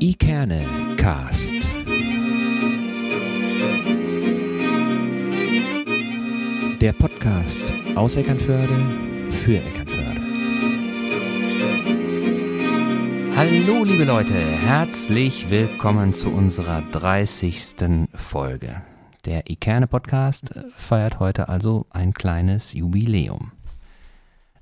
[0.00, 1.54] Ikerne Cast.
[6.80, 8.76] Der Podcast aus Eckernförde
[9.30, 10.20] für Eckernförde.
[13.36, 18.08] Hallo liebe Leute, herzlich willkommen zu unserer 30.
[18.14, 18.82] Folge.
[19.24, 23.52] Der Ikerne Podcast feiert heute also ein kleines Jubiläum.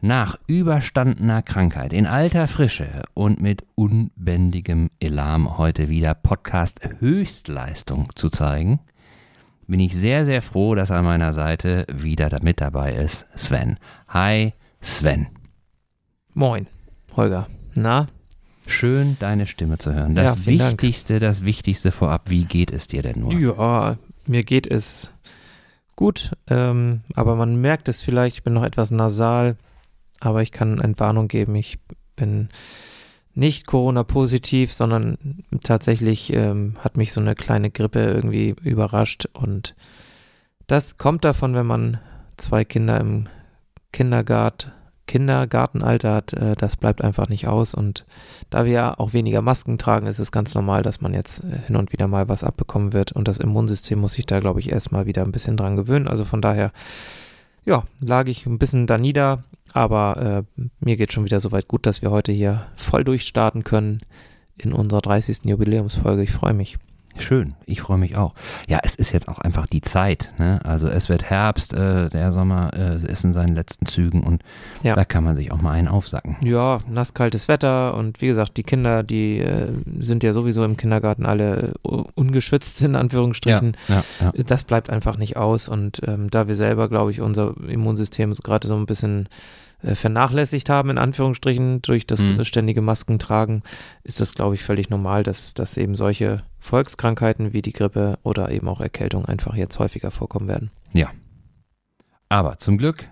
[0.05, 8.29] Nach überstandener Krankheit, in alter Frische und mit unbändigem Elan heute wieder Podcast Höchstleistung zu
[8.29, 8.81] zeigen,
[9.69, 13.79] bin ich sehr, sehr froh, dass an meiner Seite wieder mit dabei ist Sven.
[14.09, 15.29] Hi, Sven.
[16.35, 16.67] Moin,
[17.15, 17.47] Holger.
[17.77, 18.09] Na?
[18.67, 20.17] Schön, deine Stimme zu hören.
[20.17, 23.35] Das Ja, Wichtigste, das Wichtigste vorab, wie geht es dir denn nur?
[23.35, 25.13] Ja, mir geht es
[25.95, 29.57] gut, ähm, aber man merkt es vielleicht, ich bin noch etwas nasal,
[30.23, 31.55] aber ich kann Entwarnung geben.
[31.55, 31.79] Ich
[32.17, 32.49] bin
[33.35, 39.75] nicht Corona-positiv, sondern tatsächlich ähm, hat mich so eine kleine Grippe irgendwie überrascht und
[40.67, 41.99] das kommt davon, wenn man
[42.37, 43.27] zwei Kinder im
[43.93, 44.73] Kindergarten,
[45.07, 48.07] Kindergartenalter hat, äh, das bleibt einfach nicht aus und
[48.51, 51.59] da wir ja auch weniger Masken tragen, ist es ganz normal, dass man jetzt äh,
[51.67, 54.71] hin und wieder mal was abbekommen wird und das Immunsystem muss sich da, glaube ich,
[54.71, 56.09] erstmal wieder ein bisschen dran gewöhnen.
[56.09, 56.73] Also von daher,
[57.65, 61.87] ja, lag ich ein bisschen da nieder, aber äh, mir geht schon wieder soweit gut,
[61.87, 64.01] dass wir heute hier voll durchstarten können
[64.59, 65.45] in unserer 30.
[65.45, 66.23] Jubiläumsfolge.
[66.23, 66.79] Ich freue mich.
[67.19, 68.33] Schön, ich freue mich auch.
[68.69, 70.31] Ja, es ist jetzt auch einfach die Zeit.
[70.39, 70.61] Ne?
[70.65, 74.43] Also es wird Herbst, äh, der Sommer äh, ist in seinen letzten Zügen und
[74.83, 74.95] Ja.
[74.95, 76.39] da kann man sich auch mal einen aufsacken.
[76.43, 81.27] Ja, nasskaltes Wetter und wie gesagt, die Kinder, die äh, sind ja sowieso im Kindergarten
[81.27, 83.77] alle äh, ungeschützt in Anführungsstrichen.
[83.89, 84.33] ja, ja.
[84.47, 88.67] Das bleibt einfach nicht aus und ähm, da wir selber, glaube ich, unser Immunsystem gerade
[88.67, 89.29] so ein bisschen
[89.83, 92.41] vernachlässigt haben, in Anführungsstrichen, durch das Mhm.
[92.41, 93.63] äh, ständige Masken tragen,
[94.05, 98.51] ist das, glaube ich, völlig normal, dass, dass eben solche Volkskrankheiten wie die Grippe oder
[98.51, 100.71] eben auch Erkältung einfach jetzt häufiger vorkommen werden.
[102.29, 103.09] Aber zum Glück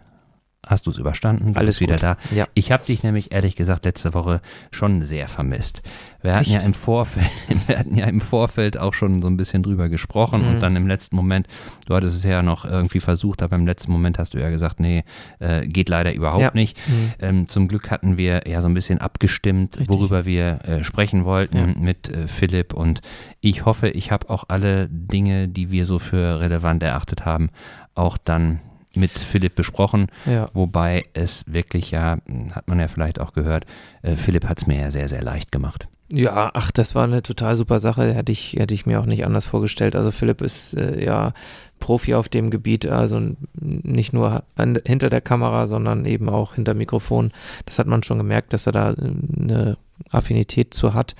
[0.66, 2.16] hast du es überstanden, du Alles bist wieder da.
[2.34, 2.46] Ja.
[2.54, 4.40] Ich habe dich nämlich ehrlich gesagt letzte Woche
[4.70, 5.82] schon sehr vermisst.
[6.22, 6.60] Wir hatten Echt?
[6.60, 7.30] ja im Vorfeld,
[7.66, 10.60] wir hatten ja im Vorfeld auch schon so ein bisschen drüber gesprochen und Mhm.
[10.60, 11.46] dann im letzten Moment,
[11.86, 14.80] du hattest es ja noch irgendwie versucht, aber im letzten Moment hast du ja gesagt,
[14.80, 15.02] nee,
[15.38, 16.50] äh, geht leider überhaupt Ja.
[16.52, 16.76] nicht.
[16.88, 17.12] Mhm.
[17.20, 19.88] Ähm, zum Glück hatten wir ja so ein bisschen abgestimmt, Richtig.
[19.88, 21.66] worüber wir äh, sprechen wollten Ja.
[21.78, 23.00] mit äh, Philipp und
[23.40, 27.48] ich hoffe, ich habe auch alle Dinge, die wir so für relevant erachtet haben,
[27.94, 28.60] auch dann
[28.94, 30.08] mit Philipp besprochen.
[30.26, 30.48] Ja.
[30.52, 32.18] Wobei es wirklich ja,
[32.52, 33.66] hat man ja vielleicht auch gehört,
[34.02, 35.88] äh, Philipp hat es mir ja sehr, sehr leicht gemacht.
[36.12, 38.12] Ja, ach, das war eine total super Sache.
[38.12, 39.94] Hätte ich, hätte ich mir auch nicht anders vorgestellt.
[39.94, 41.32] Also Philipp ist äh, ja
[41.78, 43.20] Profi auf dem Gebiet, also
[43.54, 47.30] nicht nur an, hinter der Kamera, sondern eben auch hinter Mikrofon.
[47.64, 48.94] Das hat man schon gemerkt, dass er da äh,
[49.40, 49.78] eine
[50.10, 51.14] Affinität zu hat.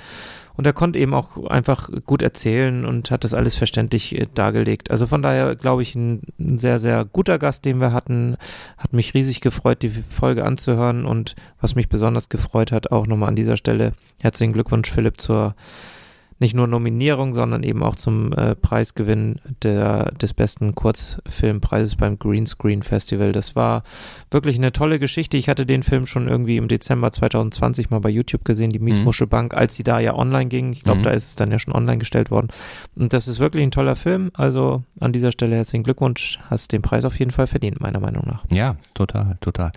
[0.60, 4.90] Und er konnte eben auch einfach gut erzählen und hat das alles verständlich äh, dargelegt.
[4.90, 8.36] Also von daher glaube ich ein, ein sehr, sehr guter Gast, den wir hatten.
[8.76, 13.30] Hat mich riesig gefreut, die Folge anzuhören und was mich besonders gefreut hat, auch nochmal
[13.30, 15.54] an dieser Stelle herzlichen Glückwunsch, Philipp, zur
[16.40, 22.82] nicht nur Nominierung, sondern eben auch zum äh, Preisgewinn der, des besten Kurzfilmpreises beim Greenscreen
[22.82, 23.32] Festival.
[23.32, 23.82] Das war
[24.30, 25.36] wirklich eine tolle Geschichte.
[25.36, 29.54] Ich hatte den Film schon irgendwie im Dezember 2020 mal bei YouTube gesehen, die Miesmuschelbank,
[29.54, 30.72] als sie da ja online ging.
[30.72, 31.04] Ich glaube, Mhm.
[31.04, 32.48] da ist es dann ja schon online gestellt worden.
[32.96, 34.30] Und das ist wirklich ein toller Film.
[34.34, 36.38] Also an dieser Stelle herzlichen Glückwunsch.
[36.48, 38.44] Hast den Preis auf jeden Fall verdient, meiner Meinung nach.
[38.50, 39.72] Ja, total, total.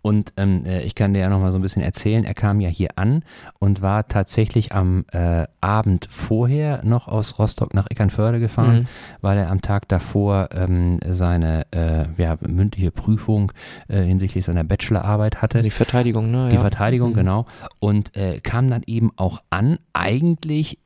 [0.00, 2.60] Und ähm, äh, ich kann dir ja noch mal so ein bisschen erzählen, er kam
[2.60, 3.24] ja hier an
[3.58, 8.86] und war tatsächlich am äh, Abend vorher noch aus Rostock nach Eckernförde gefahren, Mhm.
[9.20, 13.52] weil er am Tag davor ähm, seine äh, ja, mündliche Prüfung
[13.88, 15.56] äh, hinsichtlich seiner Bachelorarbeit hatte.
[15.56, 16.48] Also die Verteidigung, ne?
[16.50, 16.60] Die ja.
[16.60, 17.14] Verteidigung, Mhm.
[17.16, 17.46] genau.
[17.80, 20.78] Und äh, kam dann eben auch an, eigentlich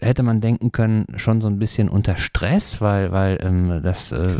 [0.00, 4.36] hätte man denken können, schon so ein bisschen unter Stress, weil, weil ähm, das äh,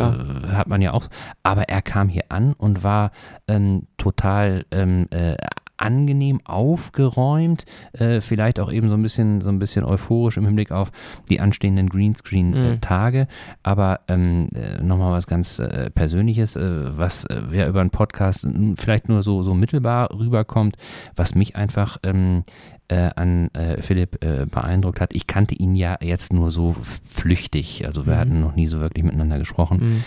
[0.48, 1.06] hat man ja auch.
[1.43, 3.12] Aber er kam hier an und war
[3.48, 5.37] ähm, total ähm, äh,
[5.81, 10.72] angenehm aufgeräumt, äh, vielleicht auch eben so ein bisschen so ein bisschen euphorisch im Hinblick
[10.72, 10.92] auf
[11.28, 13.27] die anstehenden Greenscreen-Tage.
[13.63, 18.47] Aber ähm, äh, nochmal was ganz äh, Persönliches, äh, was äh, ja über einen Podcast
[18.77, 20.77] vielleicht nur so, so mittelbar rüberkommt,
[21.16, 22.45] was mich einfach ähm,
[22.91, 25.15] äh, an äh, Philipp äh, beeindruckt hat.
[25.15, 26.75] Ich kannte ihn ja jetzt nur so
[27.15, 28.19] flüchtig, also wir Mhm.
[28.19, 29.78] hatten noch nie so wirklich miteinander gesprochen.
[29.81, 30.04] Mhm.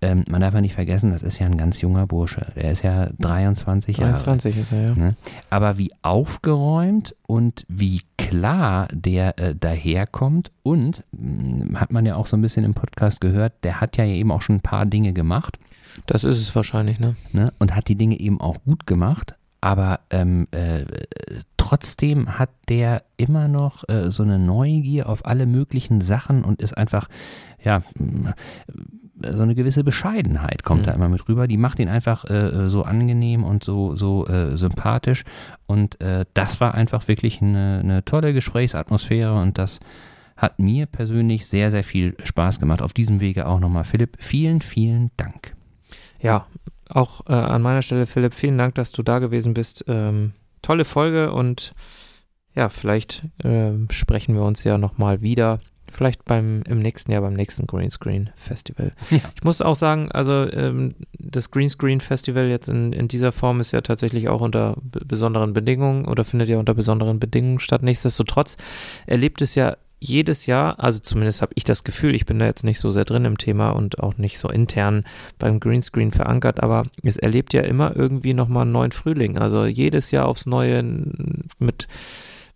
[0.00, 2.48] Ähm, man darf ja nicht vergessen, das ist ja ein ganz junger Bursche.
[2.56, 4.10] Der ist ja 23 Jahre.
[4.12, 4.94] 23 ist er, ja.
[4.94, 5.16] Ne?
[5.50, 12.26] Aber wie aufgeräumt und wie klar der äh, daherkommt und mh, hat man ja auch
[12.26, 15.12] so ein bisschen im Podcast gehört, der hat ja eben auch schon ein paar Dinge
[15.12, 15.58] gemacht
[16.06, 17.14] Das ist es wahrscheinlich, ne?
[17.32, 17.52] ne?
[17.58, 19.36] und hat die Dinge eben auch gut gemacht.
[19.64, 20.84] Aber ähm, äh,
[21.56, 26.76] trotzdem hat der immer noch äh, so eine Neugier auf alle möglichen Sachen und ist
[26.76, 27.08] einfach,
[27.62, 27.80] ja,
[29.26, 30.84] so eine gewisse Bescheidenheit kommt mhm.
[30.84, 31.48] da immer mit rüber.
[31.48, 35.24] Die macht ihn einfach äh, so angenehm und so, so äh, sympathisch.
[35.64, 39.80] Und äh, das war einfach wirklich eine, eine tolle Gesprächsatmosphäre und das
[40.36, 42.82] hat mir persönlich sehr, sehr viel Spaß gemacht.
[42.82, 45.54] Auf diesem Wege auch nochmal, Philipp, vielen, vielen Dank.
[46.20, 46.48] Ja,
[46.88, 49.84] auch äh, an meiner Stelle, Philipp, vielen Dank, dass du da gewesen bist.
[49.88, 50.32] Ähm,
[50.62, 51.74] tolle Folge und
[52.54, 55.58] ja, vielleicht äh, sprechen wir uns ja nochmal wieder.
[55.90, 58.92] Vielleicht beim im nächsten Jahr beim nächsten Greenscreen Festival.
[59.10, 59.18] Ja.
[59.36, 63.72] Ich muss auch sagen, also ähm, das Greenscreen Festival jetzt in, in dieser Form ist
[63.72, 67.82] ja tatsächlich auch unter besonderen Bedingungen oder findet ja unter besonderen Bedingungen statt.
[67.82, 68.56] Nichtsdestotrotz
[69.06, 72.64] erlebt es ja jedes Jahr, also zumindest habe ich das Gefühl, ich bin da jetzt
[72.64, 75.04] nicht so sehr drin im Thema und auch nicht so intern
[75.38, 79.38] beim Greenscreen verankert, aber es erlebt ja immer irgendwie nochmal einen neuen Frühling.
[79.38, 80.82] Also jedes Jahr aufs Neue
[81.58, 81.88] mit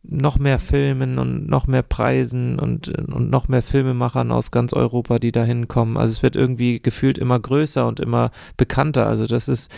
[0.03, 5.19] noch mehr Filmen und noch mehr Preisen und, und noch mehr Filmemachern aus ganz Europa,
[5.19, 5.97] die da hinkommen.
[5.97, 9.07] Also es wird irgendwie gefühlt immer größer und immer bekannter.
[9.07, 9.71] Also das ist,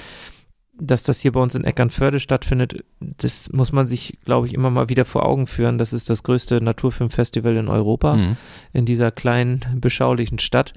[0.81, 4.71] dass das hier bei uns in Eckernförde stattfindet, das muss man sich, glaube ich, immer
[4.71, 5.79] mal wieder vor Augen führen.
[5.79, 8.37] Das ist das größte Naturfilmfestival in Europa, mhm.
[8.73, 10.73] in dieser kleinen, beschaulichen Stadt.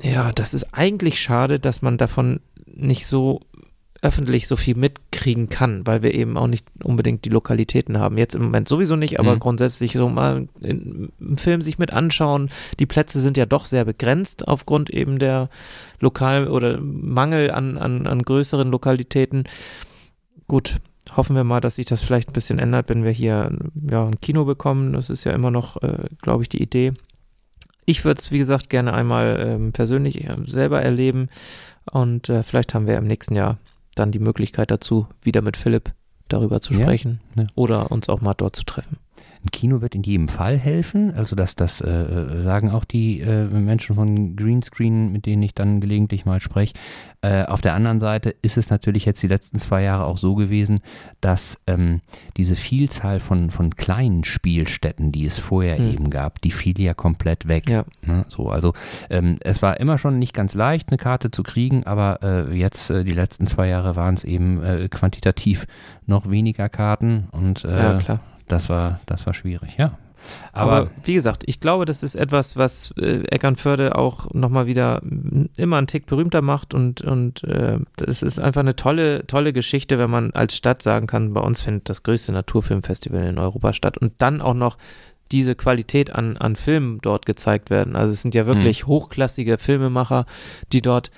[0.00, 3.40] Ja, das ist eigentlich schade, dass man davon nicht so
[4.02, 8.16] öffentlich so viel mitkriegen kann, weil wir eben auch nicht unbedingt die Lokalitäten haben.
[8.16, 9.40] Jetzt im Moment sowieso nicht, aber mhm.
[9.40, 12.50] grundsätzlich so mal im Film sich mit anschauen.
[12.78, 15.50] Die Plätze sind ja doch sehr begrenzt aufgrund eben der
[16.00, 19.44] Lokal- oder Mangel an, an, an größeren Lokalitäten.
[20.48, 20.76] Gut,
[21.14, 23.52] hoffen wir mal, dass sich das vielleicht ein bisschen ändert, wenn wir hier
[23.90, 24.94] ja, ein Kino bekommen.
[24.94, 26.92] Das ist ja immer noch, äh, glaube ich, die Idee.
[27.84, 31.28] Ich würde es, wie gesagt, gerne einmal ähm, persönlich äh, selber erleben
[31.90, 33.58] und äh, vielleicht haben wir im nächsten Jahr
[33.94, 35.92] dann die Möglichkeit dazu, wieder mit Philipp
[36.28, 37.48] darüber zu sprechen ja, ja.
[37.54, 38.98] oder uns auch mal dort zu treffen.
[39.42, 41.14] Ein Kino wird in jedem Fall helfen.
[41.14, 45.54] Also das, das äh, äh, sagen auch die äh, Menschen von Greenscreen, mit denen ich
[45.54, 46.74] dann gelegentlich mal spreche.
[47.22, 50.34] Äh, auf der anderen Seite ist es natürlich jetzt die letzten zwei Jahre auch so
[50.34, 50.80] gewesen,
[51.22, 52.02] dass ähm,
[52.36, 55.90] diese Vielzahl von, von kleinen Spielstätten, die es vorher hm.
[55.90, 57.70] eben gab, die fiel ja komplett weg.
[57.70, 57.84] Ja.
[58.04, 58.26] Ne?
[58.28, 58.74] So, also
[59.08, 62.90] ähm, es war immer schon nicht ganz leicht, eine Karte zu kriegen, aber äh, jetzt
[62.90, 64.60] äh, die letzten zwei Jahre waren es eben
[64.90, 65.66] quantitativ
[66.06, 68.20] noch weniger Karten und ja, klar
[68.52, 69.98] das war, das war schwierig, ja.
[70.52, 75.00] Aber, Aber, wie gesagt, ich glaube, das ist etwas, was äh, Eckernförde auch nochmal wieder
[75.56, 79.98] immer einen Tick berühmter macht und, und äh, das ist einfach eine tolle, tolle Geschichte,
[79.98, 83.98] wenn man als Stadt sagen kann, bei uns findet das größte Naturfilmfestival in Europa statt
[83.98, 84.76] und dann auch noch
[85.32, 87.94] diese Qualität an, an Filmen dort gezeigt werden.
[87.94, 88.88] Also es sind ja wirklich mhm.
[88.88, 90.26] hochklassige Filmemacher,
[90.72, 91.10] die dort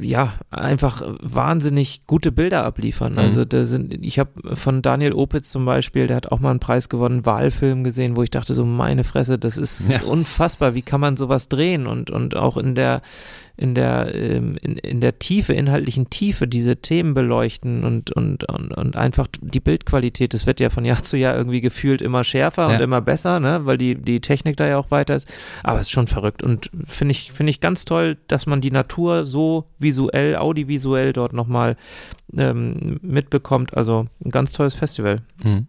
[0.00, 3.12] ja, einfach wahnsinnig gute Bilder abliefern.
[3.12, 3.18] Mhm.
[3.18, 6.60] Also da sind, ich habe von Daniel Opitz zum Beispiel, der hat auch mal einen
[6.60, 10.02] Preis gewonnen, Wahlfilm gesehen, wo ich dachte so, meine Fresse, das ist ja.
[10.02, 13.00] unfassbar, wie kann man sowas drehen und, und auch in der,
[13.60, 18.72] in der, ähm, in, in der Tiefe, inhaltlichen Tiefe diese Themen beleuchten und, und, und,
[18.72, 22.68] und einfach die Bildqualität, das wird ja von Jahr zu Jahr irgendwie gefühlt immer schärfer
[22.68, 22.74] ja.
[22.74, 25.30] und immer besser, ne, weil die, die Technik da ja auch weiter ist.
[25.62, 28.70] Aber es ist schon verrückt und finde ich, finde ich ganz toll, dass man die
[28.70, 31.76] Natur so visuell, audiovisuell dort nochmal
[32.34, 33.76] ähm, mitbekommt.
[33.76, 35.18] Also ein ganz tolles Festival.
[35.42, 35.66] Mhm.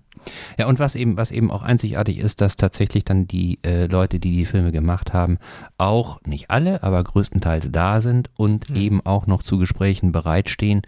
[0.58, 4.20] Ja, und was eben, was eben auch einzigartig ist, dass tatsächlich dann die äh, Leute,
[4.20, 5.38] die die Filme gemacht haben,
[5.78, 8.76] auch nicht alle, aber größtenteils da sind und mhm.
[8.76, 10.82] eben auch noch zu Gesprächen bereitstehen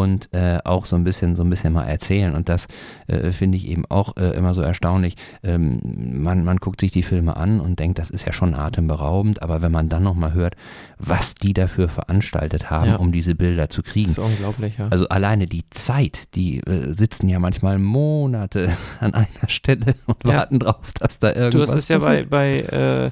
[0.00, 2.68] und äh, auch so ein bisschen so ein bisschen mal erzählen und das
[3.06, 5.16] äh, finde ich eben auch äh, immer so erstaunlich.
[5.42, 5.80] Ähm,
[6.22, 9.62] man, man guckt sich die Filme an und denkt, das ist ja schon atemberaubend, aber
[9.62, 10.54] wenn man dann noch mal hört,
[10.98, 12.96] was die dafür veranstaltet haben, ja.
[12.96, 14.06] um diese Bilder zu kriegen.
[14.06, 14.88] Das ist unglaublich, ja.
[14.88, 20.38] Also alleine die Zeit, die äh, sitzen ja manchmal Monate an einer Stelle und ja.
[20.38, 23.10] warten drauf, dass da irgendwas Du hast es ja bei, bei äh,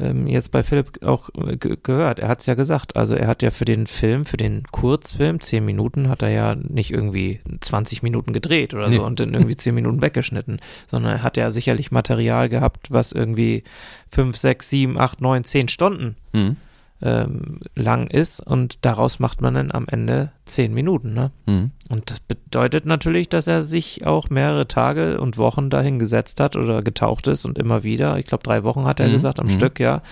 [0.00, 2.18] ähm, jetzt bei Philipp auch äh, gehört.
[2.18, 2.96] Er hat es ja gesagt.
[2.96, 6.54] Also er hat ja für den Film, für den Kurzfilm, zehn Minuten, hat er ja
[6.54, 8.96] nicht irgendwie 20 Minuten gedreht oder nee.
[8.96, 13.12] so und dann irgendwie zehn Minuten weggeschnitten, sondern er hat ja sicherlich Material gehabt, was
[13.12, 13.64] irgendwie
[14.10, 16.56] fünf, sechs, sieben, acht, neun, zehn Stunden mhm
[17.02, 21.14] ähm, lang ist und daraus macht man dann am Ende zehn Minuten.
[21.14, 21.30] Ne?
[21.46, 21.70] Mhm.
[21.88, 26.56] Und das bedeutet natürlich, dass er sich auch mehrere Tage und Wochen dahin gesetzt hat
[26.56, 29.12] oder getaucht ist und immer wieder, ich glaube drei Wochen hat er mhm.
[29.12, 29.50] gesagt, am mhm.
[29.50, 30.02] Stück, ja,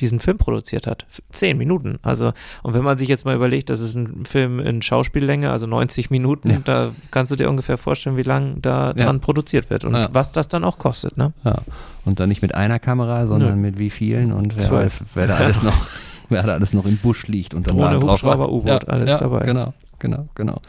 [0.00, 1.04] diesen Film produziert hat.
[1.30, 1.98] Zehn Minuten.
[2.02, 5.66] Also, und wenn man sich jetzt mal überlegt, das ist ein Film in Schauspiellänge, also
[5.66, 6.58] 90 Minuten, ja.
[6.64, 9.04] da kannst du dir ungefähr vorstellen, wie lang da ja.
[9.04, 10.08] dran produziert wird und ja.
[10.12, 11.16] was das dann auch kostet.
[11.16, 11.32] Ne?
[11.44, 11.56] Ja.
[12.04, 13.62] Und dann nicht mit einer Kamera, sondern Nö.
[13.62, 15.74] mit wie vielen und wer weiß, wer da alles noch
[16.28, 19.18] wer da alles noch im Busch liegt und dann Drohne, Hubschrauber, U-Boot, ja, alles ja,
[19.18, 19.44] dabei.
[19.44, 19.74] Genau.
[19.98, 20.60] genau, genau.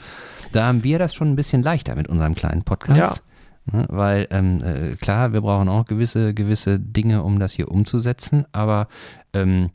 [0.51, 3.17] Da haben wir das schon ein bisschen leichter mit unserem kleinen Podcast.
[3.17, 3.79] Ja.
[3.79, 8.45] Ne, weil ähm, äh, klar, wir brauchen auch gewisse, gewisse Dinge, um das hier umzusetzen,
[8.53, 8.87] aber
[9.33, 9.71] ähm,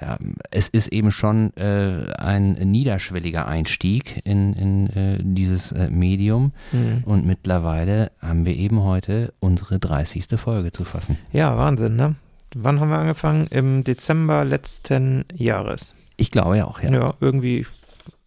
[0.00, 0.18] ja,
[0.50, 6.52] es ist eben schon äh, ein niederschwelliger Einstieg in, in äh, dieses äh, Medium.
[6.72, 7.04] Mhm.
[7.04, 10.26] Und mittlerweile haben wir eben heute unsere 30.
[10.36, 11.16] Folge zu fassen.
[11.32, 12.16] Ja, Wahnsinn, ne?
[12.54, 13.46] Wann haben wir angefangen?
[13.50, 15.94] Im Dezember letzten Jahres.
[16.16, 16.92] Ich glaube ja auch, ja.
[16.92, 17.66] Ja, irgendwie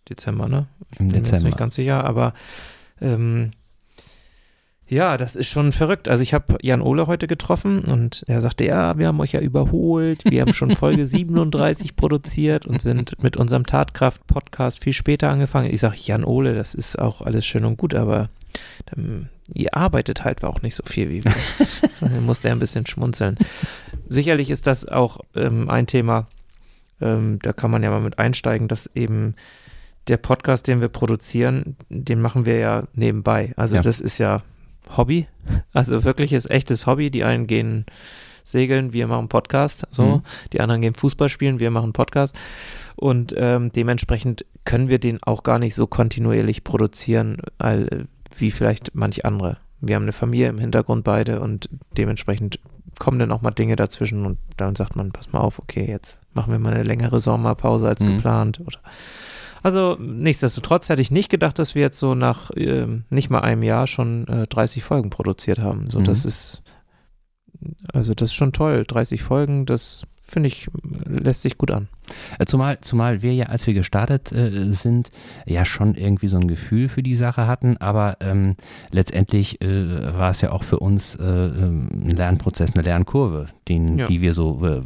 [0.09, 0.67] Dezember, ne?
[0.99, 1.31] Im Dezember.
[1.31, 2.33] Bin mir nicht ganz sicher, aber
[3.01, 3.51] ähm,
[4.89, 6.07] ja, das ist schon verrückt.
[6.07, 9.41] Also ich habe Jan Ole heute getroffen und er sagte, ja, wir haben euch ja
[9.41, 10.23] überholt.
[10.25, 15.73] Wir haben schon Folge 37 produziert und sind mit unserem Tatkraft-Podcast viel später angefangen.
[15.73, 18.29] Ich sage, Jan Ole, das ist auch alles schön und gut, aber
[18.95, 21.35] ähm, ihr arbeitet halt auch nicht so viel wie wir.
[21.99, 23.37] da musste er ein bisschen schmunzeln.
[24.07, 26.27] Sicherlich ist das auch ähm, ein Thema,
[27.01, 29.35] ähm, da kann man ja mal mit einsteigen, dass eben
[30.07, 33.53] der Podcast, den wir produzieren, den machen wir ja nebenbei.
[33.57, 33.81] Also ja.
[33.81, 34.41] das ist ja
[34.95, 35.27] Hobby,
[35.73, 37.11] also wirkliches echtes Hobby.
[37.11, 37.85] Die einen gehen
[38.43, 40.03] segeln, wir machen Podcast, so.
[40.03, 40.21] Mhm.
[40.53, 42.35] Die anderen gehen Fußball spielen, wir machen Podcast.
[42.95, 47.37] Und ähm, dementsprechend können wir den auch gar nicht so kontinuierlich produzieren,
[48.39, 49.57] wie vielleicht manch andere.
[49.79, 52.59] Wir haben eine Familie im Hintergrund beide und dementsprechend
[52.99, 56.19] kommen dann auch mal Dinge dazwischen und dann sagt man, pass mal auf, okay, jetzt
[56.33, 58.15] machen wir mal eine längere Sommerpause als mhm.
[58.15, 58.59] geplant.
[58.59, 58.79] Oder
[59.61, 63.63] also nichtsdestotrotz hätte ich nicht gedacht, dass wir jetzt so nach äh, nicht mal einem
[63.63, 65.89] Jahr schon äh, 30 Folgen produziert haben.
[65.89, 66.05] So, mhm.
[66.05, 66.63] das ist
[67.93, 68.83] also das ist schon toll.
[68.87, 70.67] 30 Folgen, das finde ich,
[71.05, 71.87] lässt sich gut an.
[72.39, 75.11] Äh, zumal, zumal wir ja, als wir gestartet äh, sind,
[75.45, 78.55] ja schon irgendwie so ein Gefühl für die Sache hatten, aber ähm,
[78.91, 84.07] letztendlich äh, war es ja auch für uns äh, ein Lernprozess, eine Lernkurve, den, ja.
[84.07, 84.81] die wir so äh,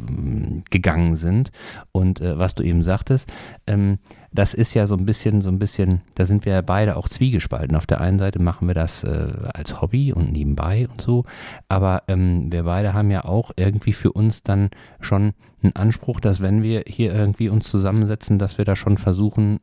[0.70, 1.50] gegangen sind.
[1.92, 3.30] Und äh, was du eben sagtest,
[3.66, 3.98] ähm,
[4.34, 7.08] das ist ja so ein bisschen, so ein bisschen, da sind wir ja beide auch
[7.10, 7.76] zwiegespalten.
[7.76, 11.24] Auf der einen Seite machen wir das als Hobby und nebenbei und so,
[11.68, 14.70] aber ähm, wir beide haben ja auch irgendwie für uns dann
[15.00, 15.31] schon
[15.64, 19.60] einen Anspruch, dass wenn wir hier irgendwie uns zusammensetzen, dass wir da schon versuchen,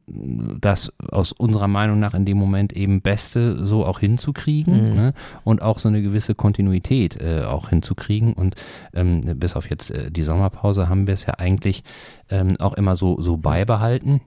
[0.60, 4.96] das aus unserer Meinung nach in dem Moment eben Beste so auch hinzukriegen mhm.
[4.96, 5.14] ne?
[5.44, 8.34] und auch so eine gewisse Kontinuität äh, auch hinzukriegen.
[8.34, 8.56] Und
[8.94, 11.84] ähm, bis auf jetzt äh, die Sommerpause haben wir es ja eigentlich
[12.30, 14.22] ähm, auch immer so, so beibehalten.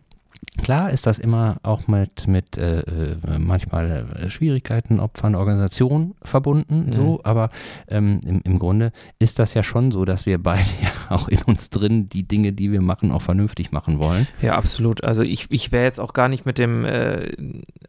[0.62, 6.87] Klar ist das immer auch mit, mit äh, äh manchmal äh, Schwierigkeiten, Opfern, Organisationen verbunden,
[6.87, 6.92] mhm.
[6.92, 7.50] so, aber
[7.88, 11.42] ähm, im, im Grunde ist das ja schon so, dass wir beide ja auch in
[11.42, 14.28] uns drin die Dinge, die wir machen, auch vernünftig machen wollen.
[14.40, 15.02] Ja, absolut.
[15.02, 17.33] Also ich, ich wäre jetzt auch gar nicht mit dem, äh,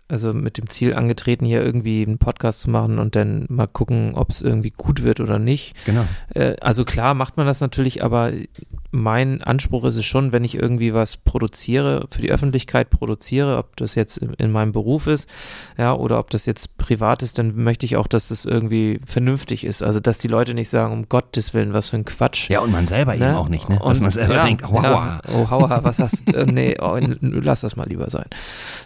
[0.07, 4.15] also mit dem Ziel angetreten, hier irgendwie einen Podcast zu machen und dann mal gucken,
[4.15, 5.75] ob es irgendwie gut wird oder nicht.
[5.85, 6.05] Genau.
[6.33, 8.31] Äh, also klar macht man das natürlich, aber
[8.89, 13.75] mein Anspruch ist es schon, wenn ich irgendwie was produziere, für die Öffentlichkeit produziere, ob
[13.77, 15.29] das jetzt in, meinem Beruf ist,
[15.77, 19.63] ja, oder ob das jetzt privat ist, dann möchte ich auch, dass das irgendwie vernünftig
[19.63, 19.81] ist.
[19.81, 22.49] Also, dass die Leute nicht sagen, um Gottes Willen, was für ein Quatsch.
[22.49, 23.29] Ja, und man selber ne?
[23.29, 23.79] eben auch nicht, ne?
[23.81, 26.97] Was man selber ja, denkt, oh, ja, oh, hauer, was hast du, äh, nee, oh,
[27.21, 28.25] lass das mal lieber sein.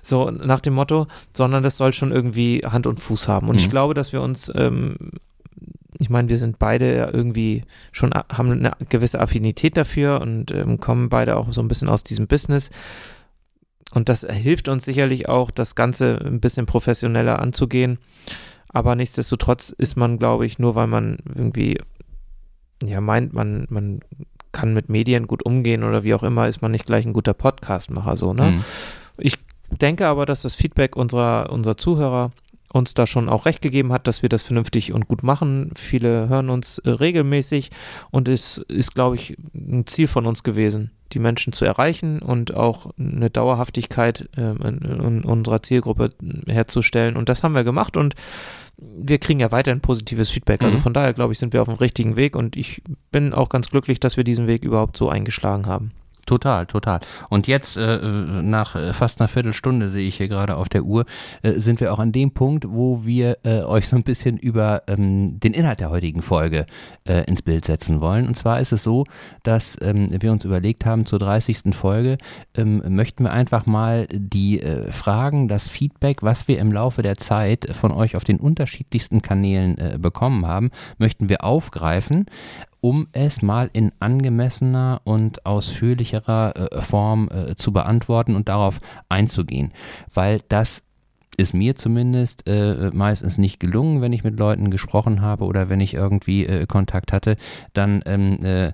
[0.04, 3.50] So, nach dem Motto, sondern das soll schon irgendwie Hand und Fuß haben.
[3.50, 3.62] Und mhm.
[3.62, 4.96] ich glaube, dass wir uns ähm,
[6.00, 11.10] ich meine, wir sind beide irgendwie schon, haben eine gewisse Affinität dafür und ähm, kommen
[11.10, 12.70] beide auch so ein bisschen aus diesem Business.
[13.92, 18.00] Und das hilft uns sicherlich auch, das Ganze ein bisschen professioneller anzugehen.
[18.70, 21.80] Aber nichtsdestotrotz ist man, glaube ich, nur weil man irgendwie,
[22.84, 24.02] ja, meint, man, man
[24.52, 27.34] kann mit Medien gut umgehen oder wie auch immer, ist man nicht gleich ein guter
[27.34, 28.52] Podcastmacher, so, ne?
[28.52, 28.64] Mhm.
[29.18, 29.38] Ich
[29.70, 32.32] denke aber, dass das Feedback unserer, unserer Zuhörer
[32.72, 35.72] uns da schon auch recht gegeben hat, dass wir das vernünftig und gut machen.
[35.78, 37.72] Viele hören uns äh, regelmäßig
[38.12, 42.54] und es ist, glaube ich, ein Ziel von uns gewesen, die Menschen zu erreichen und
[42.54, 46.14] auch eine Dauerhaftigkeit äh, in, in, unserer Zielgruppe
[46.48, 47.16] herzustellen.
[47.16, 48.16] Und das haben wir gemacht und
[48.80, 50.62] wir kriegen ja weiterhin positives Feedback.
[50.62, 50.82] Also mhm.
[50.82, 53.70] von daher, glaube ich, sind wir auf dem richtigen Weg und ich bin auch ganz
[53.70, 55.92] glücklich, dass wir diesen Weg überhaupt so eingeschlagen haben.
[56.28, 57.00] Total, total.
[57.30, 61.06] Und jetzt, äh, nach äh, fast einer Viertelstunde, sehe ich hier gerade auf der Uhr,
[61.42, 64.84] äh, sind wir auch an dem Punkt, wo wir äh, euch so ein bisschen über
[64.88, 66.66] ähm, den Inhalt der heutigen Folge
[67.08, 68.28] äh, ins Bild setzen wollen.
[68.28, 69.06] Und zwar ist es so,
[69.44, 71.74] dass ähm, wir uns überlegt haben, zur 30.
[71.74, 72.18] Folge
[72.56, 77.16] ähm, möchten wir einfach mal die äh, Fragen, das Feedback, was wir im Laufe der
[77.16, 82.26] Zeit von euch auf den unterschiedlichsten Kanälen bekommen haben, möchten wir aufgreifen
[82.88, 88.80] um es mal in angemessener und ausführlicherer äh, Form äh, zu beantworten und darauf
[89.10, 89.74] einzugehen,
[90.14, 90.87] weil das
[91.38, 95.80] ist mir zumindest äh, meistens nicht gelungen, wenn ich mit Leuten gesprochen habe oder wenn
[95.80, 97.38] ich irgendwie äh, Kontakt hatte,
[97.74, 98.74] dann ähm, äh,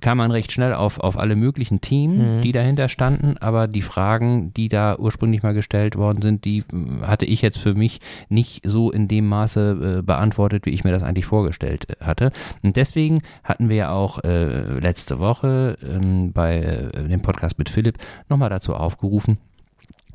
[0.00, 2.42] kam man recht schnell auf, auf alle möglichen Themen, mhm.
[2.42, 7.02] die dahinter standen, aber die Fragen, die da ursprünglich mal gestellt worden sind, die äh,
[7.02, 10.92] hatte ich jetzt für mich nicht so in dem Maße äh, beantwortet, wie ich mir
[10.92, 12.30] das eigentlich vorgestellt äh, hatte.
[12.62, 17.98] Und deswegen hatten wir ja auch letzte Woche ähm, bei dem Podcast mit Philipp
[18.28, 19.38] nochmal dazu aufgerufen,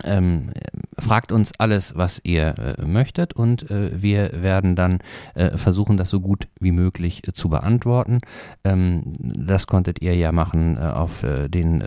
[0.03, 0.51] ähm,
[0.97, 4.99] fragt uns alles, was ihr äh, möchtet und äh, wir werden dann
[5.33, 8.19] äh, versuchen, das so gut wie möglich äh, zu beantworten.
[8.63, 11.83] Ähm, das konntet ihr ja machen äh, auf äh, den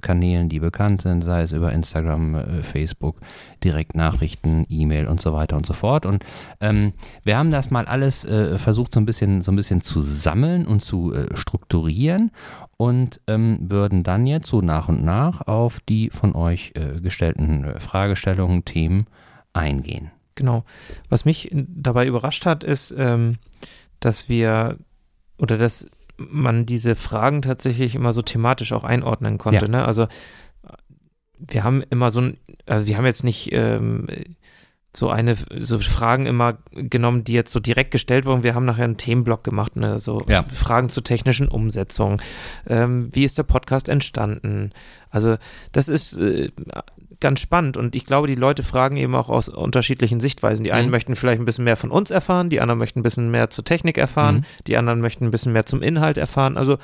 [0.00, 3.20] Kanälen, die bekannt sind, sei es über Instagram, Facebook,
[3.62, 6.06] Direktnachrichten, E-Mail und so weiter und so fort.
[6.06, 6.24] Und
[6.60, 6.92] ähm,
[7.24, 10.82] wir haben das mal alles versucht, so ein bisschen, so ein bisschen zu sammeln und
[10.82, 12.30] zu strukturieren
[12.76, 17.64] und ähm, würden dann jetzt so nach und nach auf die von euch äh, gestellten
[17.64, 19.06] äh, Fragestellungen, Themen
[19.52, 20.10] eingehen.
[20.34, 20.64] Genau.
[21.08, 23.38] Was mich dabei überrascht hat, ist, ähm,
[24.00, 24.76] dass wir
[25.38, 29.66] oder dass man diese Fragen tatsächlich immer so thematisch auch einordnen konnte.
[29.66, 29.70] Ja.
[29.70, 29.84] Ne?
[29.84, 30.08] Also
[31.38, 34.06] wir haben immer so ein, also wir haben jetzt nicht ähm,
[34.96, 38.42] so eine, so Fragen immer genommen, die jetzt so direkt gestellt wurden.
[38.42, 39.98] Wir haben nachher einen Themenblock gemacht, ne?
[39.98, 40.44] so ja.
[40.44, 42.22] Fragen zur technischen Umsetzung.
[42.66, 44.70] Ähm, wie ist der Podcast entstanden?
[45.10, 45.36] Also
[45.72, 46.50] das ist äh,
[47.20, 50.64] ganz spannend und ich glaube, die Leute fragen eben auch aus unterschiedlichen Sichtweisen.
[50.64, 50.92] Die einen mhm.
[50.92, 53.64] möchten vielleicht ein bisschen mehr von uns erfahren, die anderen möchten ein bisschen mehr zur
[53.64, 54.44] Technik erfahren, mhm.
[54.66, 56.56] die anderen möchten ein bisschen mehr zum Inhalt erfahren.
[56.56, 56.78] Also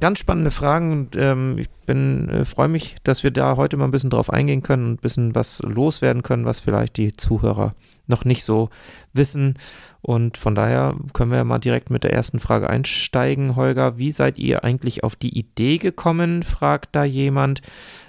[0.00, 3.84] ganz spannende Fragen und ähm, ich bin äh, freue mich, dass wir da heute mal
[3.84, 7.74] ein bisschen drauf eingehen können und ein bisschen was loswerden können, was vielleicht die Zuhörer
[8.06, 8.70] noch nicht so
[9.12, 9.54] wissen.
[10.02, 13.56] Und von daher können wir mal direkt mit der ersten Frage einsteigen.
[13.56, 17.62] Holger, wie seid ihr eigentlich auf die Idee gekommen, fragt da jemand,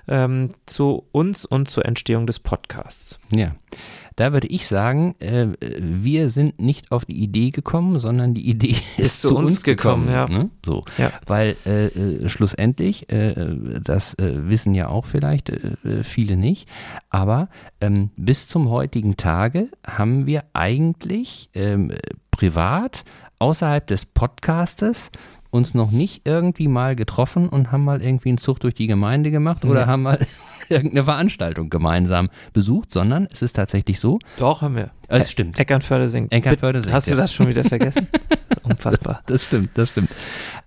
[0.08, 3.20] ähm, zu uns und zur Entstehung des Podcasts?
[3.32, 3.56] Ja.
[4.18, 5.48] Da würde ich sagen, äh,
[5.80, 9.64] wir sind nicht auf die Idee gekommen, sondern die Idee ist, ist zu, uns, uns
[9.64, 10.08] gekommen.
[10.08, 10.38] gekommen ja.
[10.40, 10.50] Ne?
[10.66, 10.82] So.
[10.98, 11.12] Ja.
[11.28, 16.68] Weil äh, äh, schlussendlich, äh, das äh, wissen ja auch vielleicht äh, viele nicht,
[17.12, 17.48] aber
[17.80, 21.94] ähm, bis zum heutigen Tage haben wir eigentlich ähm,
[22.32, 23.06] privat
[23.38, 25.12] außerhalb des Podcastes
[25.52, 29.30] uns noch nicht irgendwie mal getroffen und haben mal irgendwie einen Zug durch die Gemeinde
[29.30, 29.92] gemacht oder nee.
[29.92, 30.20] haben mal
[30.70, 34.20] irgendeine Veranstaltung gemeinsam besucht, sondern es ist tatsächlich so.
[34.38, 34.92] Doch, haben wir.
[35.08, 35.60] Äh, es stimmt.
[35.60, 36.32] Eckernförde singt.
[36.32, 36.94] Eckernförde singt.
[36.94, 38.08] Hast du das schon wieder vergessen?
[38.64, 39.22] unfassbar.
[39.26, 40.10] Das, das, stimmt, das stimmt.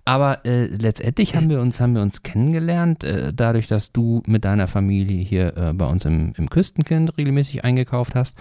[0.05, 4.45] Aber äh, letztendlich haben wir uns, haben wir uns kennengelernt, äh, dadurch, dass du mit
[4.45, 8.37] deiner Familie hier äh, bei uns im, im Küstenkind regelmäßig eingekauft hast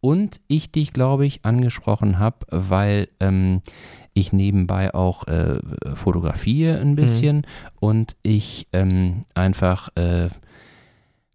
[0.00, 3.62] und ich dich, glaube ich, angesprochen habe, weil ähm,
[4.14, 5.58] ich nebenbei auch äh,
[5.94, 7.42] fotografiere ein bisschen mhm.
[7.80, 9.88] und ich ähm, einfach.
[9.96, 10.28] Äh,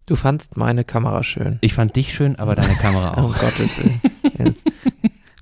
[0.06, 1.58] du fandst meine Kamera schön.
[1.60, 3.24] Ich fand dich schön, aber deine Kamera auch.
[3.24, 4.00] um Gottes Willen.
[4.38, 4.64] Jetzt.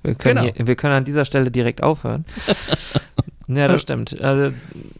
[0.03, 0.55] Wir, können genau.
[0.55, 2.25] hier, wir können an dieser Stelle direkt aufhören.
[3.47, 4.19] ja, das stimmt.
[4.21, 4.53] Also,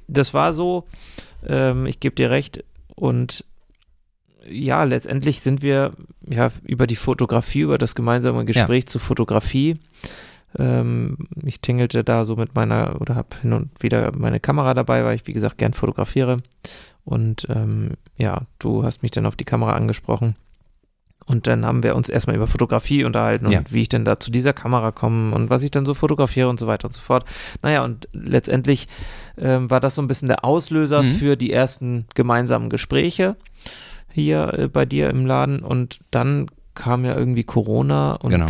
[0.08, 0.88] das war so,
[1.48, 2.64] ähm, ich gebe dir recht.
[2.96, 3.46] Und
[4.48, 5.94] ja, letztendlich sind wir
[6.30, 8.88] ja über die Fotografie, über das gemeinsame Gespräch ja.
[8.88, 9.78] zur Fotografie
[10.58, 15.04] ähm, ich tingelte da so mit meiner, oder habe hin und wieder meine Kamera dabei,
[15.04, 16.38] weil ich, wie gesagt, gern fotografiere.
[17.04, 20.36] Und ähm, ja, du hast mich dann auf die Kamera angesprochen.
[21.26, 23.62] Und dann haben wir uns erstmal über Fotografie unterhalten und ja.
[23.70, 26.60] wie ich denn da zu dieser Kamera komme und was ich dann so fotografiere und
[26.60, 27.26] so weiter und so fort.
[27.62, 28.88] Naja, und letztendlich
[29.38, 31.08] ähm, war das so ein bisschen der Auslöser mhm.
[31.08, 33.38] für die ersten gemeinsamen Gespräche
[34.12, 35.60] hier äh, bei dir im Laden.
[35.60, 38.48] Und dann kam ja irgendwie Corona und genau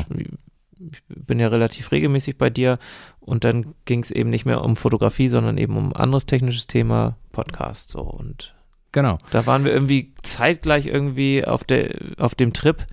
[0.91, 2.79] ich bin ja relativ regelmäßig bei dir
[3.19, 7.15] und dann ging es eben nicht mehr um Fotografie, sondern eben um anderes technisches Thema,
[7.31, 8.55] Podcast so und
[8.91, 9.17] genau.
[9.31, 12.85] Da waren wir irgendwie zeitgleich irgendwie auf der auf dem Trip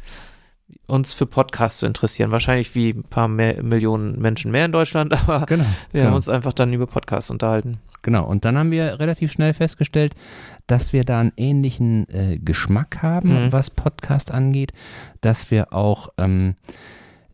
[0.86, 2.30] uns für Podcasts zu interessieren.
[2.30, 6.06] Wahrscheinlich wie ein paar mehr, Millionen Menschen mehr in Deutschland, aber genau, wir genau.
[6.06, 7.78] haben uns einfach dann über Podcasts unterhalten.
[8.02, 10.14] Genau, und dann haben wir relativ schnell festgestellt,
[10.66, 13.52] dass wir da einen ähnlichen äh, Geschmack haben, mhm.
[13.52, 14.72] was Podcast angeht,
[15.20, 16.54] dass wir auch ähm,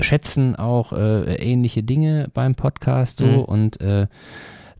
[0.00, 3.40] schätzen auch äh, ähnliche Dinge beim Podcast so mhm.
[3.40, 4.06] und äh,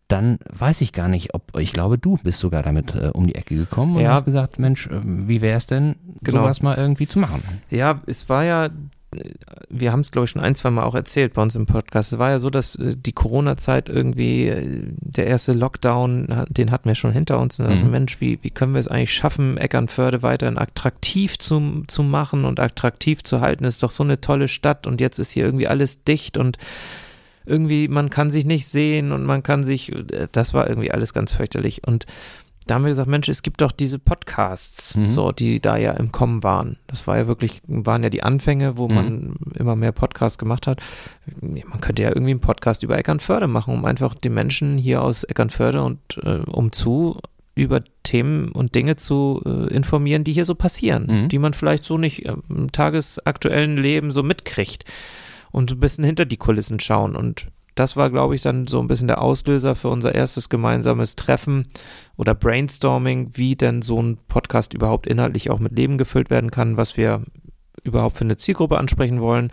[0.09, 3.35] dann weiß ich gar nicht, ob, ich glaube, du bist sogar damit äh, um die
[3.35, 4.12] Ecke gekommen und ja.
[4.14, 6.42] hast gesagt, Mensch, wie wäre es denn, genau.
[6.42, 7.42] sowas mal irgendwie zu machen?
[7.70, 8.68] Ja, es war ja
[9.68, 12.12] wir haben es, glaube ich, schon ein, zwei Mal auch erzählt bei uns im Podcast.
[12.12, 16.88] Es war ja so, dass äh, die Corona-Zeit irgendwie, äh, der erste Lockdown, den hatten
[16.88, 17.61] wir schon hinter uns.
[17.61, 17.90] Also, mhm.
[17.90, 22.61] Mensch, wie, wie können wir es eigentlich schaffen, Eckernförde weiterhin attraktiv zu, zu machen und
[22.61, 23.64] attraktiv zu halten?
[23.64, 26.59] Das ist doch so eine tolle Stadt und jetzt ist hier irgendwie alles dicht und
[27.44, 29.92] irgendwie, man kann sich nicht sehen und man kann sich,
[30.31, 31.83] das war irgendwie alles ganz fürchterlich.
[31.85, 32.07] Und
[32.66, 35.11] da haben wir gesagt, Mensch, es gibt doch diese Podcasts, mhm.
[35.11, 36.79] so, die da ja im Kommen waren.
[36.87, 38.94] Das war ja wirklich, waren ja die Anfänge, wo mhm.
[38.94, 40.81] man immer mehr Podcasts gemacht hat.
[41.40, 45.25] Man könnte ja irgendwie einen Podcast über Eckernförde machen, um einfach die Menschen hier aus
[45.25, 47.18] Eckernförde und äh, umzu
[47.55, 51.29] über Themen und Dinge zu äh, informieren, die hier so passieren, mhm.
[51.29, 54.85] die man vielleicht so nicht äh, im tagesaktuellen Leben so mitkriegt
[55.51, 57.14] und ein bisschen hinter die Kulissen schauen.
[57.14, 61.17] Und das war, glaube ich, dann so ein bisschen der Auslöser für unser erstes gemeinsames
[61.17, 61.69] Treffen
[62.17, 66.77] oder Brainstorming, wie denn so ein Podcast überhaupt inhaltlich auch mit Leben gefüllt werden kann,
[66.77, 67.23] was wir
[67.83, 69.51] überhaupt für eine Zielgruppe ansprechen wollen.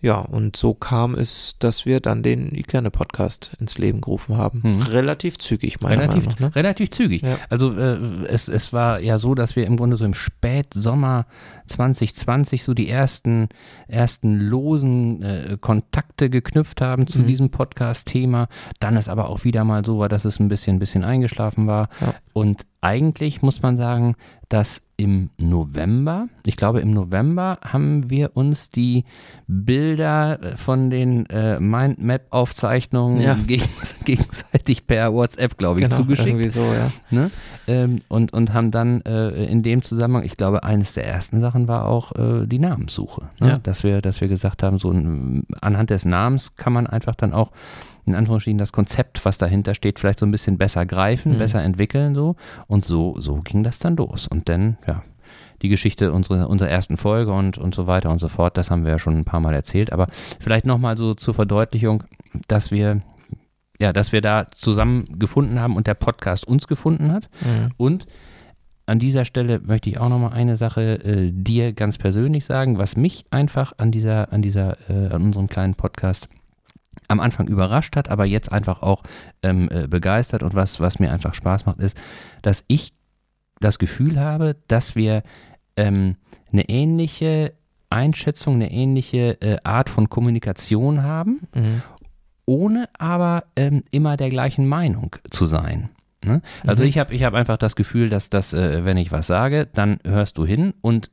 [0.00, 4.62] Ja, und so kam es, dass wir dann den Ikerne-Podcast ins Leben gerufen haben.
[4.62, 4.82] Hm.
[4.82, 6.48] Relativ zügig, meiner relativ, Meinung nach.
[6.50, 6.54] Ne?
[6.54, 7.22] Relativ zügig.
[7.22, 7.38] Ja.
[7.48, 11.26] Also äh, es, es war ja so, dass wir im Grunde so im Spätsommer
[11.68, 13.48] 2020 so die ersten,
[13.86, 17.26] ersten losen äh, Kontakte geknüpft haben zu mhm.
[17.26, 18.48] diesem Podcast-Thema.
[18.80, 21.66] Dann es aber auch wieder mal so war, dass es ein bisschen, ein bisschen eingeschlafen
[21.66, 21.88] war.
[22.00, 22.14] Ja.
[22.32, 24.14] Und eigentlich muss man sagen,
[24.48, 29.04] dass im November, ich glaube im November haben wir uns die
[29.46, 33.34] Bilder äh, von den äh, Mindmap-Aufzeichnungen ja.
[33.46, 36.50] gegens gegenseitig per WhatsApp, glaube ich, genau, zugeschickt.
[36.50, 36.90] So, ja.
[37.10, 37.30] Ne?
[37.66, 41.57] Ähm, und, und haben dann äh, in dem Zusammenhang, ich glaube, eines der ersten Sachen
[41.66, 43.30] war auch äh, die Namenssuche.
[43.40, 43.48] Ne?
[43.48, 43.58] Ja.
[43.58, 47.32] Dass, wir, dass wir gesagt haben, so ein, anhand des Namens kann man einfach dann
[47.32, 47.50] auch
[48.06, 51.38] in Anführungsstrichen das Konzept, was dahinter steht, vielleicht so ein bisschen besser greifen, mhm.
[51.38, 52.36] besser entwickeln so.
[52.66, 54.26] Und so, so ging das dann los.
[54.26, 55.02] Und dann, ja,
[55.62, 58.84] die Geschichte unserer, unserer ersten Folge und, und so weiter und so fort, das haben
[58.84, 59.92] wir ja schon ein paar Mal erzählt.
[59.92, 60.08] Aber
[60.40, 62.04] vielleicht nochmal so zur Verdeutlichung,
[62.46, 63.02] dass wir,
[63.78, 67.28] ja, dass wir da zusammen gefunden haben und der Podcast uns gefunden hat.
[67.40, 67.72] Mhm.
[67.76, 68.06] Und
[68.88, 72.96] an dieser Stelle möchte ich auch nochmal eine Sache äh, dir ganz persönlich sagen, was
[72.96, 76.28] mich einfach an dieser, an dieser, äh, an unserem kleinen Podcast
[77.06, 79.02] am Anfang überrascht hat, aber jetzt einfach auch
[79.42, 81.96] ähm, äh, begeistert und was, was mir einfach Spaß macht, ist,
[82.42, 82.92] dass ich
[83.60, 85.22] das Gefühl habe, dass wir
[85.76, 86.16] ähm,
[86.52, 87.52] eine ähnliche
[87.90, 91.82] Einschätzung, eine ähnliche äh, Art von Kommunikation haben, mhm.
[92.46, 95.90] ohne aber ähm, immer der gleichen Meinung zu sein.
[96.24, 96.42] Ne?
[96.66, 96.88] Also mhm.
[96.88, 100.00] ich habe ich hab einfach das Gefühl, dass das, äh, wenn ich was sage, dann
[100.04, 101.10] hörst du hin und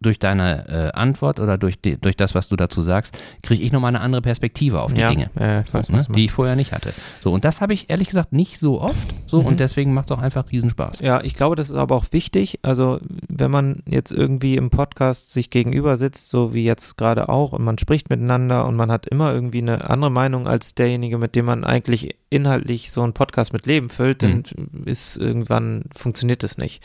[0.00, 3.72] durch deine äh, Antwort oder durch, die, durch das, was du dazu sagst, kriege ich
[3.72, 6.32] nochmal eine andere Perspektive auf die ja, Dinge, äh, ich weiß, so, ne, die ich
[6.32, 6.92] vorher nicht hatte.
[7.22, 9.46] So, und das habe ich ehrlich gesagt nicht so oft so mhm.
[9.46, 11.00] und deswegen macht es auch einfach Riesenspaß.
[11.00, 12.60] Ja, ich glaube, das ist aber auch wichtig.
[12.62, 17.52] Also, wenn man jetzt irgendwie im Podcast sich gegenüber sitzt, so wie jetzt gerade auch,
[17.52, 21.34] und man spricht miteinander und man hat immer irgendwie eine andere Meinung als derjenige, mit
[21.36, 24.42] dem man eigentlich inhaltlich so einen Podcast mit Leben füllt, mhm.
[24.42, 26.82] dann ist irgendwann funktioniert es nicht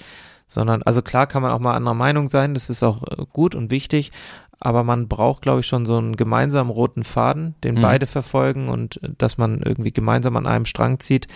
[0.48, 3.56] sondern, also klar kann man auch mal anderer Meinung sein, das ist auch äh, gut
[3.56, 4.12] und wichtig,
[4.60, 7.82] aber man braucht, glaube ich, schon so einen gemeinsamen roten Faden, den mhm.
[7.82, 11.28] beide verfolgen und äh, dass man irgendwie gemeinsam an einem Strang zieht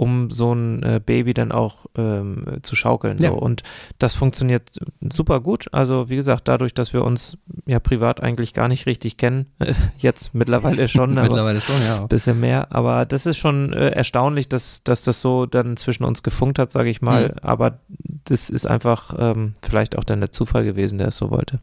[0.00, 3.18] um so ein äh, Baby dann auch ähm, zu schaukeln.
[3.18, 3.30] Ja.
[3.30, 3.36] So.
[3.36, 3.62] Und
[3.98, 4.78] das funktioniert
[5.12, 5.68] super gut.
[5.72, 7.36] Also wie gesagt, dadurch, dass wir uns
[7.66, 9.52] ja privat eigentlich gar nicht richtig kennen,
[9.98, 12.06] jetzt mittlerweile schon, mittlerweile schon, ja.
[12.06, 12.68] bisschen mehr.
[12.70, 16.70] Aber das ist schon äh, erstaunlich, dass, dass das so dann zwischen uns gefunkt hat,
[16.70, 17.28] sage ich mal.
[17.28, 17.34] Mhm.
[17.42, 17.80] Aber
[18.24, 21.60] das ist einfach ähm, vielleicht auch dann der Zufall gewesen, der es so wollte.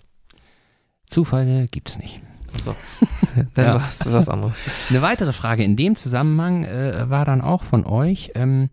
[1.07, 2.21] Zufälle gibt es nicht.
[2.59, 2.75] So,
[3.53, 3.75] dann ja.
[3.75, 4.61] war es was anderes.
[4.89, 8.69] Eine weitere Frage in dem Zusammenhang äh, war dann auch von euch, ähm,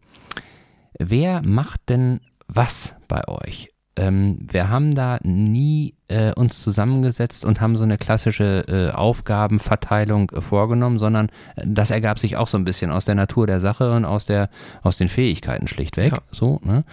[0.99, 3.75] wer macht denn was bei euch?
[3.97, 10.31] Ähm, wir haben da nie äh, uns zusammengesetzt und haben so eine klassische äh, Aufgabenverteilung
[10.31, 13.61] äh, vorgenommen, sondern äh, das ergab sich auch so ein bisschen aus der Natur der
[13.61, 14.51] Sache und aus, der,
[14.83, 16.13] aus den Fähigkeiten schlichtweg.
[16.13, 16.19] Ja.
[16.33, 16.85] So, ne?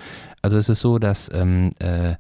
[0.44, 2.16] Also es ist so, dass ähm, äh,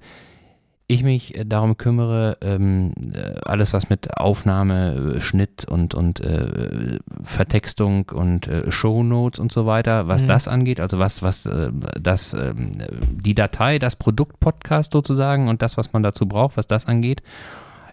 [0.91, 6.99] ich mich darum kümmere, ähm, äh, alles was mit Aufnahme, äh, Schnitt und, und äh,
[7.23, 10.27] Vertextung und äh, Shownotes und so weiter, was mhm.
[10.27, 12.73] das angeht, also was, was äh, das, ähm,
[13.12, 17.23] die Datei, das Produkt-Podcast sozusagen und das, was man dazu braucht, was das angeht.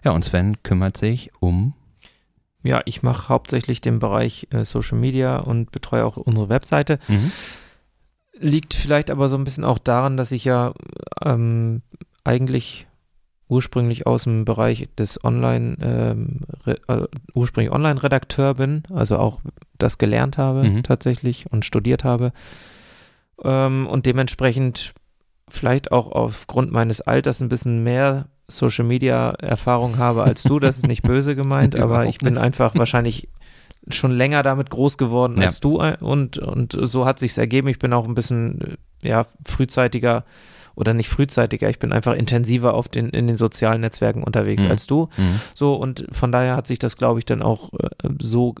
[0.03, 1.73] Ja, und Sven kümmert sich um
[2.61, 6.99] ja, ich mache hauptsächlich den Bereich äh, Social Media und betreue auch unsere Webseite.
[7.07, 7.31] Mhm.
[8.33, 10.73] Liegt vielleicht aber so ein bisschen auch daran, dass ich ja
[11.23, 11.81] ähm,
[12.25, 12.87] eigentlich
[13.49, 19.41] ursprünglich aus dem Bereich des Online, ähm, äh, ursprünglich Online-Redakteur bin, also auch
[19.77, 20.83] das gelernt habe mhm.
[20.83, 22.31] tatsächlich und studiert habe.
[23.43, 24.93] Ähm, und dementsprechend
[25.49, 30.59] vielleicht auch aufgrund meines Alters ein bisschen mehr Social Media Erfahrung habe als du.
[30.59, 33.29] Das ist nicht böse gemeint, aber ich bin einfach wahrscheinlich
[33.89, 35.45] schon länger damit groß geworden Ja.
[35.45, 37.67] als du und, und so hat sich's ergeben.
[37.67, 40.23] Ich bin auch ein bisschen ja, frühzeitiger
[40.79, 44.71] oder nicht frühzeitiger, ich bin einfach intensiver auf den, in den sozialen Netzwerken unterwegs Mhm.
[44.71, 45.09] als du.
[45.17, 45.41] Mhm.
[45.53, 47.89] So, und von daher hat sich das, glaube ich, dann auch äh,
[48.21, 48.55] so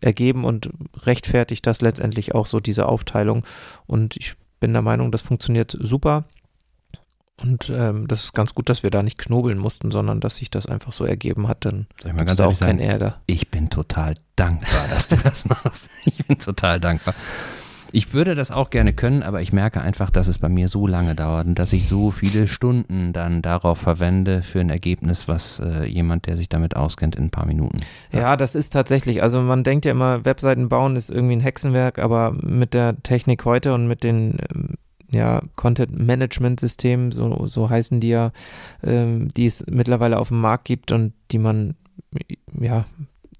[0.00, 0.70] ergeben und
[1.04, 3.46] rechtfertigt das letztendlich auch so diese Aufteilung.
[3.86, 6.24] Und ich bin der Meinung, das funktioniert super.
[7.42, 10.50] Und ähm, das ist ganz gut, dass wir da nicht knobeln mussten, sondern dass sich
[10.50, 11.64] das einfach so ergeben hat.
[11.64, 13.20] Dann gibt ganz es da auch keinen Ärger.
[13.26, 15.90] ich bin total dankbar, dass du das machst.
[16.04, 17.14] Ich bin total dankbar.
[17.92, 20.86] Ich würde das auch gerne können, aber ich merke einfach, dass es bei mir so
[20.86, 25.60] lange dauert und dass ich so viele Stunden dann darauf verwende für ein Ergebnis, was
[25.60, 27.80] äh, jemand, der sich damit auskennt, in ein paar Minuten.
[28.10, 31.98] Ja, das ist tatsächlich, also man denkt ja immer, Webseiten bauen ist irgendwie ein Hexenwerk,
[31.98, 34.68] aber mit der Technik heute und mit den ähm,
[35.12, 38.32] ja, Content-Management-Systemen, so, so heißen die ja,
[38.82, 41.74] ähm, die es mittlerweile auf dem Markt gibt und die man
[42.58, 42.86] ja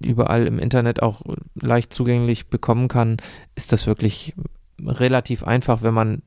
[0.05, 1.21] überall im Internet auch
[1.59, 3.17] leicht zugänglich bekommen kann,
[3.55, 4.33] ist das wirklich
[4.79, 6.21] relativ einfach, wenn man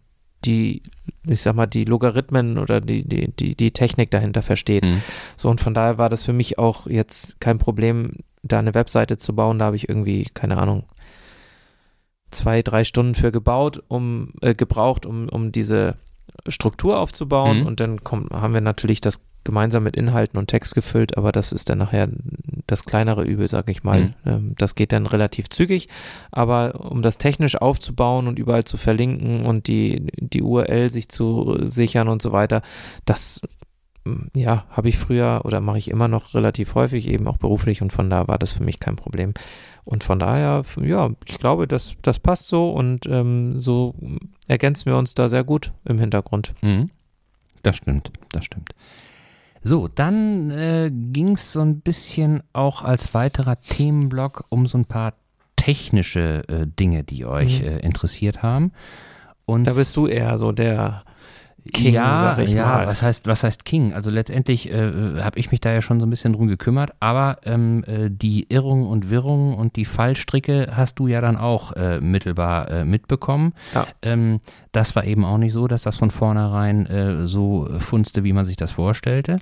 [0.45, 0.83] die,
[1.27, 4.85] ich sag mal, die Logarithmen oder die, die, die, die Technik dahinter versteht.
[4.85, 5.03] Mhm.
[5.37, 8.13] So, und von daher war das für mich auch jetzt kein Problem,
[8.43, 9.59] da eine Webseite zu bauen.
[9.59, 10.85] Da habe ich irgendwie, keine Ahnung,
[12.31, 15.97] zwei, drei Stunden für gebaut, um, äh, gebraucht, um, um diese
[16.49, 17.61] Struktur aufzubauen.
[17.61, 17.67] Mhm.
[17.67, 21.53] Und dann kommt, haben wir natürlich das gemeinsam mit Inhalten und Text gefüllt, aber das
[21.53, 22.09] ist dann nachher
[22.67, 24.01] das kleinere Übel, sag ich mal.
[24.01, 24.15] Mhm.
[24.27, 25.89] Ähm, das geht dann relativ zügig,
[26.33, 31.57] aber um das technisch aufzubauen und überall zu verlinken und die, die URL sich zu
[31.63, 32.61] sichern und so weiter,
[33.05, 33.41] das
[34.05, 37.81] mm, ja, habe ich früher oder mache ich immer noch relativ häufig, eben auch beruflich
[37.81, 39.33] und von da war das für mich kein Problem.
[39.87, 43.95] Und von daher, ja, ich glaube, das, das passt so und ähm, so
[44.49, 46.55] ergänzen wir uns da sehr gut im Hintergrund.
[46.61, 46.91] Mhm.
[47.63, 48.71] Das stimmt, das stimmt.
[49.63, 54.85] So, dann äh, ging es so ein bisschen auch als weiterer Themenblock um so ein
[54.85, 55.15] paar
[55.55, 57.67] technische äh, Dinge, die euch Mhm.
[57.69, 58.73] äh, interessiert haben.
[59.45, 61.05] Und Da bist du eher so der
[61.73, 62.87] King, ja, sag ich ja, mal.
[62.87, 63.93] was heißt, was heißt King?
[63.93, 67.39] Also letztendlich äh, habe ich mich da ja schon so ein bisschen drum gekümmert, aber
[67.45, 72.01] ähm, äh, die Irrungen und Wirrungen und die Fallstricke hast du ja dann auch äh,
[72.01, 73.55] mittelbar äh, mitbekommen.
[73.75, 73.87] Ja.
[74.03, 74.41] Ähm,
[74.77, 78.45] das war eben auch nicht so, dass das von vornherein äh, so funzte, wie man
[78.45, 79.39] sich das vorstellte.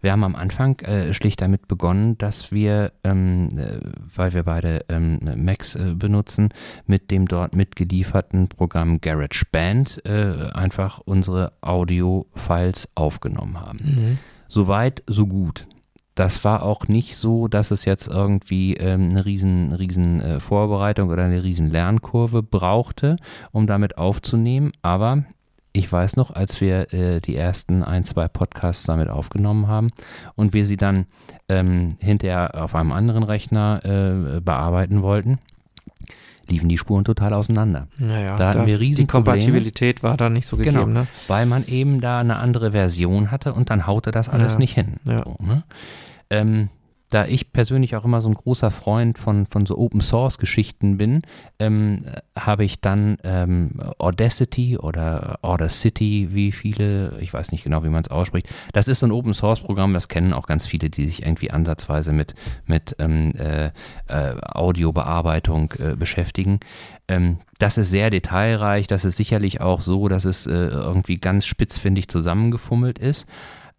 [0.00, 3.78] Wir haben am Anfang äh, schlicht damit begonnen, dass wir, ähm, äh,
[4.16, 6.48] weil wir beide ähm, Macs äh, benutzen,
[6.84, 13.78] mit dem dort mitgelieferten Programm GarageBand äh, einfach unsere Audio-Files aufgenommen haben.
[13.84, 14.18] Mhm.
[14.48, 15.68] Soweit, so gut.
[16.14, 21.10] Das war auch nicht so, dass es jetzt irgendwie ähm, eine riesen, riesen äh, Vorbereitung
[21.10, 23.16] oder eine riesen Lernkurve brauchte,
[23.50, 24.72] um damit aufzunehmen.
[24.82, 25.24] Aber
[25.72, 29.90] ich weiß noch, als wir äh, die ersten ein, zwei Podcasts damit aufgenommen haben
[30.34, 31.06] und wir sie dann
[31.48, 35.38] ähm, hinterher auf einem anderen Rechner äh, bearbeiten wollten,
[36.48, 37.86] liefen die Spuren total auseinander.
[37.98, 39.24] Naja, Da hatten wir Die Riesenprobleme.
[39.40, 41.00] Kompatibilität war da nicht so gegeben, Genau.
[41.00, 41.06] ne?
[41.28, 44.58] weil man eben da eine andere Version hatte und dann haute das alles Ja.
[44.58, 44.94] nicht hin.
[45.06, 45.24] Ja.
[45.24, 45.62] So, ne?
[46.30, 46.68] ähm,
[47.12, 50.96] da ich persönlich auch immer so ein großer Freund von, von so Open Source Geschichten
[50.96, 51.20] bin,
[51.58, 57.90] ähm, habe ich dann ähm, Audacity oder Audacity, wie viele, ich weiß nicht genau, wie
[57.90, 58.48] man es ausspricht.
[58.72, 61.50] Das ist so ein Open Source Programm, das kennen auch ganz viele, die sich irgendwie
[61.50, 63.66] ansatzweise mit, mit ähm, äh,
[64.08, 66.60] äh, Audiobearbeitung äh, beschäftigen.
[67.08, 71.44] Ähm, das ist sehr detailreich, das ist sicherlich auch so, dass es äh, irgendwie ganz
[71.44, 73.28] spitzfindig zusammengefummelt ist.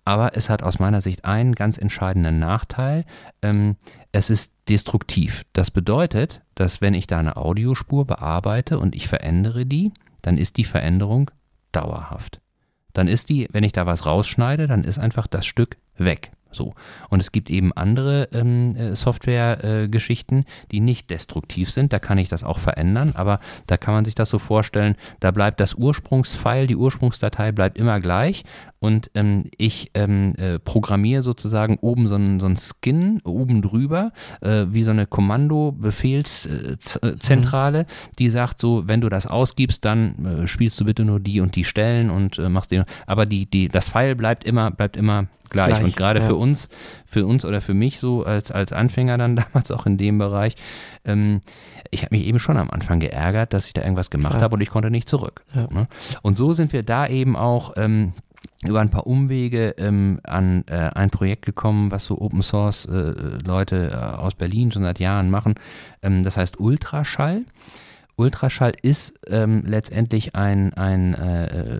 [0.06, 3.06] Aber es hat aus meiner Sicht einen ganz entscheidenden Nachteil.
[3.42, 3.78] Ähm,
[4.12, 5.44] es ist destruktiv.
[5.54, 10.58] Das bedeutet, dass wenn ich da eine Audiospur bearbeite und ich verändere die, dann ist
[10.58, 11.32] die Veränderung
[11.72, 12.40] dauerhaft.
[12.94, 16.32] Dann ist die, wenn ich da was rausschneide, dann ist einfach das Stück weg.
[16.52, 16.76] So.
[17.10, 21.94] Und es gibt eben andere ähm, äh, Software-Geschichten, die nicht destruktiv sind.
[21.94, 25.32] Da kann ich das auch verändern, aber da kann man sich das so vorstellen, da
[25.32, 28.44] bleibt das Ursprungsfile, die Ursprungsdatei bleibt immer gleich
[28.84, 34.66] und ähm, ich ähm, äh, programmiere sozusagen oben so einen so Skin oben drüber, äh,
[34.68, 37.86] wie so eine Kommando-Befehlszentrale,
[38.20, 41.56] die sagt so, wenn du das ausgibst, dann äh, spielst du bitte nur die und
[41.56, 45.28] die Stellen und äh, machst den, aber die, die, das File bleibt immer, bleibt immer
[45.48, 45.68] gleich.
[45.68, 46.26] Gleich, und gerade ja.
[46.26, 46.68] für uns,
[47.06, 50.58] für uns oder für mich so als, als Anfänger dann damals auch in dem Bereich,
[51.06, 51.40] ähm,
[51.90, 54.62] ich habe mich eben schon am Anfang geärgert, dass ich da irgendwas gemacht habe und
[54.62, 55.46] ich konnte nicht zurück.
[55.56, 55.70] Ja.
[55.72, 55.88] Ne?
[56.22, 58.12] Und so sind wir da eben auch ähm,
[58.64, 63.38] über ein paar Umwege ähm, an äh, ein Projekt gekommen, was so Open Source äh,
[63.46, 65.56] Leute äh, aus Berlin schon seit Jahren machen.
[66.02, 67.44] Ähm, das heißt Ultraschall.
[68.16, 71.80] Ultraschall ist ähm, letztendlich ein, ein äh,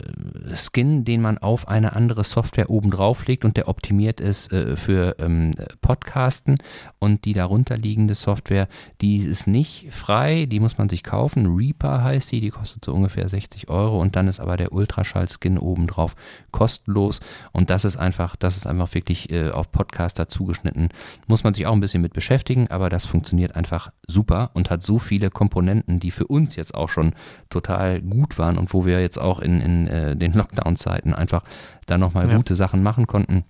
[0.56, 4.76] Skin, den man auf eine andere Software oben drauf legt und der optimiert ist äh,
[4.76, 6.58] für ähm, Podcasten
[6.98, 8.68] und die darunter liegende Software,
[9.02, 11.56] die ist nicht frei, die muss man sich kaufen.
[11.56, 15.60] Reaper heißt die, die kostet so ungefähr 60 Euro und dann ist aber der Ultraschall-Skin
[15.60, 16.16] oben drauf
[16.52, 17.20] kostenlos
[17.52, 20.90] und das ist einfach, das ist einfach wirklich äh, auf Podcaster zugeschnitten.
[21.28, 24.82] Muss man sich auch ein bisschen mit beschäftigen, aber das funktioniert einfach super und hat
[24.82, 27.14] so viele Komponenten, die für uns jetzt auch schon
[27.50, 31.44] total gut waren und wo wir jetzt auch in, in äh, den Lockdown-Zeiten einfach
[31.86, 32.38] da nochmal ja.
[32.38, 33.46] gute Sachen machen konnten.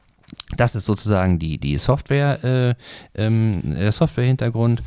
[0.57, 2.75] Das ist sozusagen die, die Software, äh,
[3.15, 4.81] ähm, der Software-Hintergrund.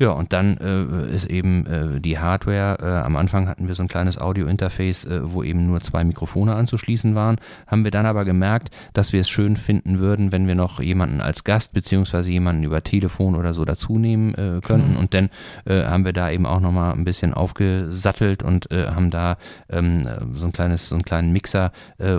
[0.00, 2.78] Ja, und dann äh, ist eben äh, die Hardware.
[2.80, 6.54] Äh, am Anfang hatten wir so ein kleines Audio-Interface, äh, wo eben nur zwei Mikrofone
[6.54, 7.38] anzuschließen waren.
[7.66, 11.20] Haben wir dann aber gemerkt, dass wir es schön finden würden, wenn wir noch jemanden
[11.20, 14.92] als Gast beziehungsweise jemanden über Telefon oder so dazu nehmen äh, könnten.
[14.92, 14.98] Mhm.
[14.98, 15.30] Und dann
[15.64, 19.36] äh, haben wir da eben auch nochmal ein bisschen aufgesattelt und haben da
[19.68, 21.72] ähm, so ein kleines, so einen kleinen Mixer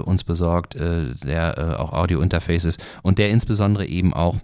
[0.03, 4.37] uns besorgt, der auch Audio-Interface ist und der insbesondere eben auch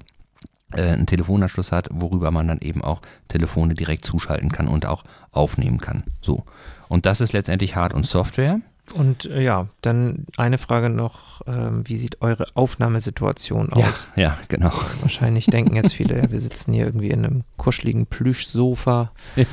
[0.81, 5.79] einen Telefonanschluss hat, worüber man dann eben auch Telefone direkt zuschalten kann und auch aufnehmen
[5.79, 6.03] kann.
[6.21, 6.43] So.
[6.87, 8.59] Und das ist letztendlich Hard- und Software.
[8.93, 14.07] Und äh, ja, dann eine Frage noch, ähm, wie sieht eure Aufnahmesituation aus?
[14.15, 14.71] Ja, ja, genau.
[15.01, 19.47] Wahrscheinlich denken jetzt viele, ja, wir sitzen hier irgendwie in einem kuscheligen Plüschsofa mit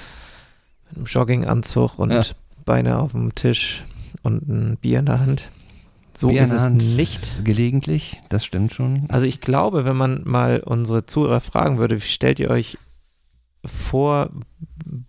[0.94, 2.22] einem Jogginganzug und ja.
[2.64, 3.84] Beine auf dem Tisch
[4.22, 5.50] und ein Bier in der Hand.
[6.14, 7.32] So ist es nicht.
[7.44, 9.06] Gelegentlich, das stimmt schon.
[9.08, 12.78] Also ich glaube, wenn man mal unsere Zuhörer fragen würde, stellt ihr euch
[13.64, 14.30] vor,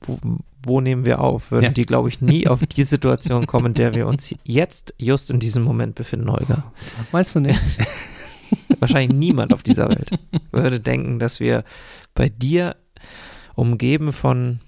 [0.02, 0.20] wo,
[0.64, 1.72] wo nehmen wir auf, würden ja.
[1.72, 5.40] die, glaube ich, nie auf die Situation kommen, in der wir uns jetzt, just in
[5.40, 6.72] diesem Moment befinden, Holger.
[7.12, 7.60] Weißt du nicht?
[8.80, 10.12] Wahrscheinlich niemand auf dieser Welt
[10.52, 11.64] würde denken, dass wir
[12.14, 12.76] bei dir
[13.56, 14.60] umgeben von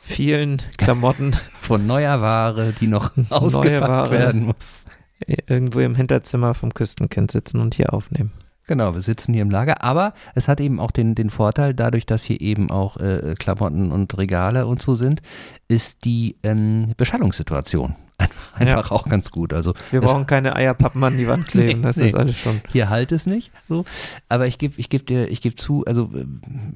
[0.00, 1.34] vielen Klamotten.
[1.60, 4.84] Von neuer Ware, die noch ausgepackt werden muss
[5.26, 8.32] irgendwo im Hinterzimmer vom Küstenkind sitzen und hier aufnehmen.
[8.70, 12.06] Genau, wir sitzen hier im Lager, aber es hat eben auch den, den Vorteil, dadurch,
[12.06, 15.22] dass hier eben auch äh, Klamotten und Regale und so sind,
[15.66, 17.96] ist die ähm, Beschallungssituation
[18.54, 18.96] einfach ja.
[18.96, 19.52] auch ganz gut.
[19.52, 22.06] Also wir brauchen keine Eierpappen an die Wand kleben, nee, das nee.
[22.06, 22.60] ist alles schon.
[22.70, 23.50] Hier halt es nicht.
[23.68, 23.84] So.
[24.28, 26.24] Aber ich gebe ich geb dir, ich gebe zu, also äh,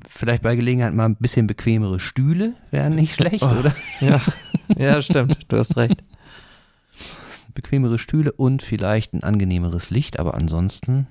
[0.08, 3.72] vielleicht bei Gelegenheit mal ein bisschen bequemere Stühle wären nicht schlecht, oh, oder?
[4.00, 4.20] Ja,
[4.76, 6.02] ja, stimmt, du hast recht
[7.54, 11.06] bequemere Stühle und vielleicht ein angenehmeres Licht, aber ansonsten.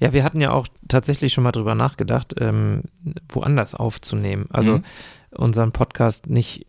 [0.00, 2.84] Ja, wir hatten ja auch tatsächlich schon mal drüber nachgedacht, ähm,
[3.28, 4.46] woanders aufzunehmen.
[4.50, 4.84] Also mhm.
[5.30, 6.66] unseren Podcast nicht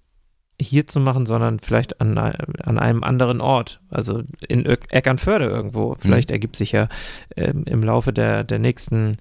[0.60, 5.96] hier zu machen, sondern vielleicht an, an einem anderen Ort, also in Eckernförde irgendwo.
[6.00, 6.34] Vielleicht mhm.
[6.34, 6.90] ergibt sich ja
[7.36, 9.18] ähm, im Laufe der, der nächsten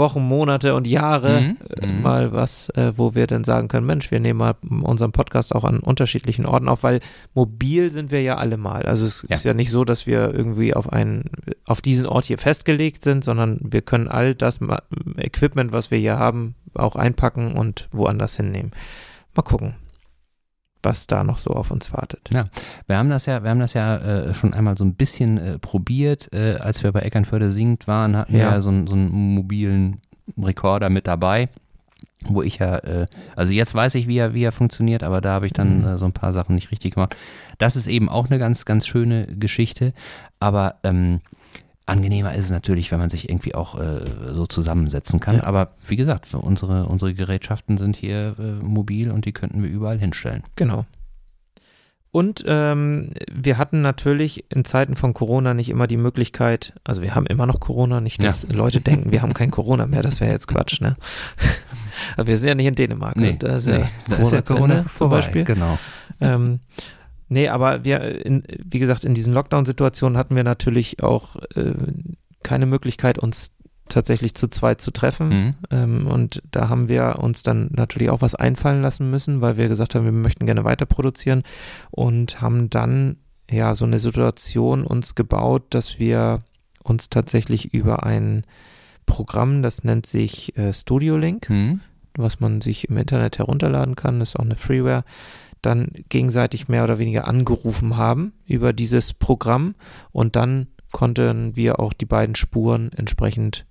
[0.00, 1.56] Wochen, Monate und Jahre mhm.
[1.80, 2.02] äh, mhm.
[2.02, 5.62] mal was, äh, wo wir dann sagen können, Mensch, wir nehmen mal unseren Podcast auch
[5.62, 6.98] an unterschiedlichen Orten auf, weil
[7.34, 8.82] mobil sind wir ja alle mal.
[8.82, 9.36] Also es ja.
[9.36, 11.30] ist ja nicht so, dass wir irgendwie auf einen,
[11.64, 14.58] auf diesen Ort hier festgelegt sind, sondern wir können all das
[15.16, 18.72] Equipment, was wir hier haben, auch einpacken und woanders hinnehmen.
[19.36, 19.76] Mal gucken
[20.82, 22.30] was da noch so auf uns wartet.
[22.32, 22.46] Ja,
[22.86, 25.58] wir haben das ja, wir haben das ja äh, schon einmal so ein bisschen äh,
[25.58, 28.38] probiert, äh, als wir bei Eckernförde singt waren, hatten ja.
[28.38, 30.00] wir ja so, so einen mobilen
[30.38, 31.48] Rekorder mit dabei,
[32.24, 35.32] wo ich ja, äh, also jetzt weiß ich, wie er, wie er funktioniert, aber da
[35.32, 35.86] habe ich dann mhm.
[35.86, 37.16] Äh, so ein paar Sachen nicht richtig gemacht.
[37.58, 39.92] Das ist eben auch eine ganz, ganz schöne Geschichte,
[40.38, 41.20] aber ähm,
[41.90, 44.00] Angenehmer ist es natürlich, wenn man sich irgendwie auch äh,
[44.32, 45.36] so zusammensetzen kann.
[45.36, 45.44] Ja.
[45.44, 49.98] Aber wie gesagt, unsere, unsere Gerätschaften sind hier äh, mobil und die könnten wir überall
[49.98, 50.44] hinstellen.
[50.56, 50.86] Genau.
[52.12, 57.14] Und ähm, wir hatten natürlich in Zeiten von Corona nicht immer die Möglichkeit, also wir
[57.14, 58.56] haben immer noch Corona, nicht, dass ja.
[58.56, 60.96] Leute denken, wir haben kein Corona mehr, das wäre jetzt Quatsch, ne?
[62.16, 63.16] Aber wir sind ja nicht in Dänemark.
[63.16, 63.84] Nee, ist ja nee,
[64.16, 65.44] Corona, ja Corona zum Beispiel.
[65.44, 65.78] Genau.
[66.20, 66.58] Ähm,
[67.32, 71.74] Nee, aber wir, in, wie gesagt, in diesen Lockdown-Situationen hatten wir natürlich auch äh,
[72.42, 73.56] keine Möglichkeit, uns
[73.88, 75.28] tatsächlich zu zweit zu treffen.
[75.28, 75.54] Mhm.
[75.70, 79.68] Ähm, und da haben wir uns dann natürlich auch was einfallen lassen müssen, weil wir
[79.68, 81.44] gesagt haben, wir möchten gerne weiter produzieren
[81.92, 83.16] und haben dann
[83.48, 86.42] ja so eine Situation uns gebaut, dass wir
[86.82, 88.44] uns tatsächlich über ein
[89.06, 91.80] Programm, das nennt sich äh, Studio Link, mhm.
[92.14, 95.04] was man sich im Internet herunterladen kann, das ist auch eine Freeware,
[95.62, 99.74] dann gegenseitig mehr oder weniger angerufen haben über dieses Programm.
[100.12, 103.66] Und dann konnten wir auch die beiden Spuren entsprechend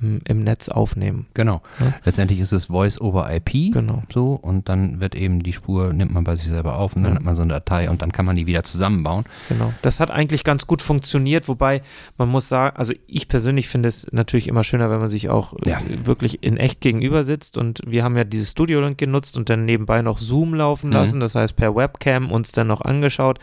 [0.00, 1.26] im, im Netz aufnehmen.
[1.34, 1.62] Genau.
[1.80, 1.94] Ja.
[2.04, 3.72] Letztendlich ist es Voice over IP.
[3.72, 4.02] Genau.
[4.12, 7.12] So, und dann wird eben die Spur, nimmt man bei sich selber auf und dann
[7.12, 7.16] Ja.
[7.18, 9.24] hat man so eine Datei und dann kann man die wieder zusammenbauen.
[9.48, 9.72] Genau.
[9.82, 11.82] Das hat eigentlich ganz gut funktioniert, wobei
[12.18, 15.54] man muss sagen, also ich persönlich finde es natürlich immer schöner, wenn man sich auch
[15.64, 15.80] äh, Ja.
[16.04, 19.64] wirklich in echt gegenüber sitzt und wir haben ja dieses Studio Link genutzt und dann
[19.64, 20.92] nebenbei noch Zoom laufen Mhm.
[20.94, 23.38] lassen, das heißt per Webcam uns dann noch angeschaut.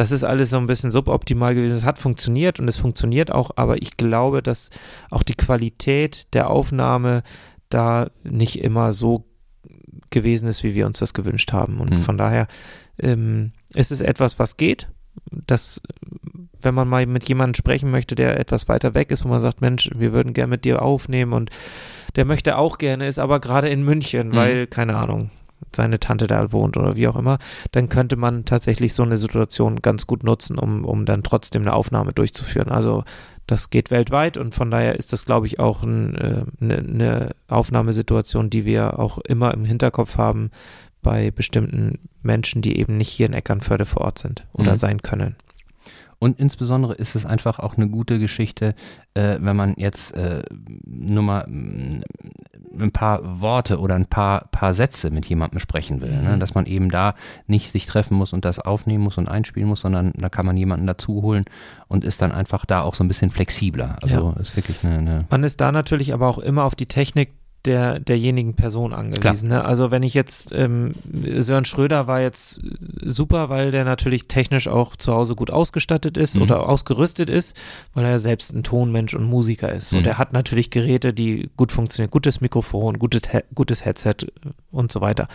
[0.00, 1.76] Das ist alles so ein bisschen suboptimal gewesen.
[1.76, 4.70] Es hat funktioniert und es funktioniert auch, aber ich glaube, dass
[5.10, 7.22] auch die Qualität der Aufnahme
[7.68, 9.26] da nicht immer so
[10.08, 11.80] gewesen ist, wie wir uns das gewünscht haben.
[11.80, 11.98] Und Mhm.
[11.98, 12.46] von daher
[12.98, 14.88] ähm, ist es etwas, was geht.
[15.30, 15.82] Das,
[16.62, 19.60] wenn man mal mit jemandem sprechen möchte, der etwas weiter weg ist, wo man sagt,
[19.60, 21.50] Mensch, wir würden gerne mit dir aufnehmen und
[22.16, 24.34] der möchte auch gerne, ist aber gerade in München, Mhm.
[24.36, 25.30] weil, keine Ahnung,
[25.74, 27.38] seine Tante da wohnt oder wie auch immer,
[27.72, 31.72] dann könnte man tatsächlich so eine Situation ganz gut nutzen, um, um dann trotzdem eine
[31.74, 32.68] Aufnahme durchzuführen.
[32.68, 33.04] Also
[33.46, 37.30] das geht weltweit und von daher ist das, glaube ich, auch ein, äh, eine, eine
[37.48, 40.50] Aufnahmesituation, die wir auch immer im Hinterkopf haben
[41.02, 44.76] bei bestimmten Menschen, die eben nicht hier in Eckernförde vor Ort sind oder Mhm.
[44.76, 45.36] sein können.
[46.18, 48.74] Und insbesondere ist es einfach auch eine gute Geschichte,
[49.14, 50.42] äh, wenn man jetzt äh,
[50.84, 52.02] nur mal mm,
[52.78, 56.22] ein paar Worte oder ein paar, paar Sätze mit jemandem sprechen will.
[56.22, 56.36] Ne?
[56.36, 56.40] Mhm.
[56.40, 57.14] Dass man eben da
[57.46, 60.56] nicht sich treffen muss und das aufnehmen muss und einspielen muss, sondern da kann man
[60.56, 61.44] jemanden dazu holen
[61.88, 63.98] und ist dann einfach da auch so ein bisschen flexibler.
[64.02, 67.32] Also ist wirklich eine, eine Man ist da natürlich aber auch immer auf die Technik
[67.66, 69.48] der, derjenigen Person angewiesen.
[69.50, 69.64] Ne?
[69.64, 70.94] Also wenn ich jetzt, ähm,
[71.38, 72.60] Sören Schröder war jetzt
[73.04, 76.42] super, weil der natürlich technisch auch zu Hause gut ausgestattet ist Mhm.
[76.42, 77.56] oder ausgerüstet ist,
[77.92, 79.92] weil er selbst ein Tonmensch und Musiker ist.
[79.92, 79.98] Mhm.
[79.98, 82.10] Und er hat natürlich Geräte, die gut funktionieren.
[82.10, 84.14] Gutes Mikrofon, gutes, He gutes Headset
[84.70, 85.28] und so weiter.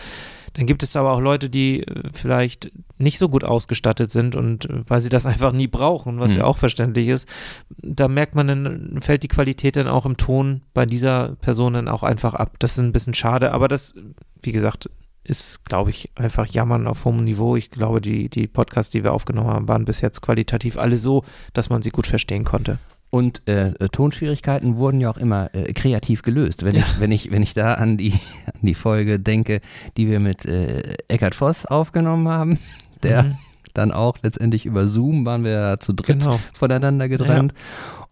[0.56, 4.64] Dann gibt es aber auch Leute, die äh, vielleicht nicht so gut ausgestattet sind und
[4.70, 6.38] äh, weil sie das einfach nie brauchen, was Mhm.
[6.38, 7.28] ja auch verständlich ist,
[7.76, 11.88] da merkt man, dann fällt die Qualität dann auch im Ton bei dieser Person dann
[11.88, 12.56] auch einfach ab.
[12.58, 13.94] Das ist ein bisschen schade, aber das,
[14.40, 14.88] wie gesagt,
[15.24, 17.56] ist, glaube ich, einfach Jammern auf hohem Niveau.
[17.56, 21.24] Ich glaube, die, die Podcasts, die wir aufgenommen haben, waren bis jetzt qualitativ alle so,
[21.52, 22.78] dass man sie gut verstehen konnte.
[23.10, 26.64] Und äh, äh, Tonschwierigkeiten wurden ja auch immer äh, kreativ gelöst.
[26.64, 26.82] Wenn, Ja.
[26.82, 28.12] ich, wenn, ich, wenn ich da an die,
[28.46, 29.60] an die Folge denke,
[29.96, 32.58] die wir mit äh, Eckhard Voss aufgenommen haben,
[33.02, 33.38] der Mhm.
[33.74, 36.40] dann auch letztendlich über Zoom waren wir ja zu dritt Genau.
[36.54, 37.54] voneinander getrennt.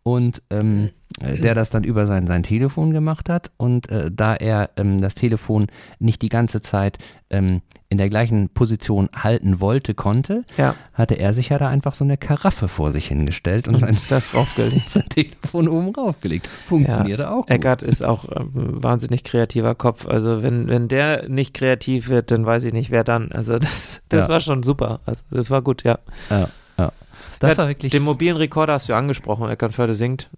[0.02, 0.90] Und ähm, äh,
[1.20, 3.50] der das dann über sein, sein Telefon gemacht hat.
[3.56, 6.98] Und äh, da er ähm, das Telefon nicht die ganze Zeit
[7.30, 11.94] ähm, in der gleichen Position halten wollte, konnte, Ja, hatte er sich ja da einfach
[11.94, 14.88] so eine Karaffe vor sich hingestellt und und sein, das draufgelegt.
[14.90, 16.48] sein Telefon oben raufgelegt.
[16.66, 17.50] Funktionierte auch gut.
[17.50, 20.06] Eckart ist auch ähm, ein wahnsinnig kreativer Kopf.
[20.08, 23.30] Also wenn, wenn der nicht kreativ wird, dann weiß ich nicht, wer dann.
[23.30, 24.28] Also das, das Ja.
[24.30, 24.98] war schon super.
[25.06, 25.98] Also das war gut, ja.
[26.30, 26.92] Ja, ja.
[27.38, 27.92] Das Ja, war wirklich.
[27.92, 30.30] Den mobilen Rekorder hast du ja angesprochen, Eckernförde singt.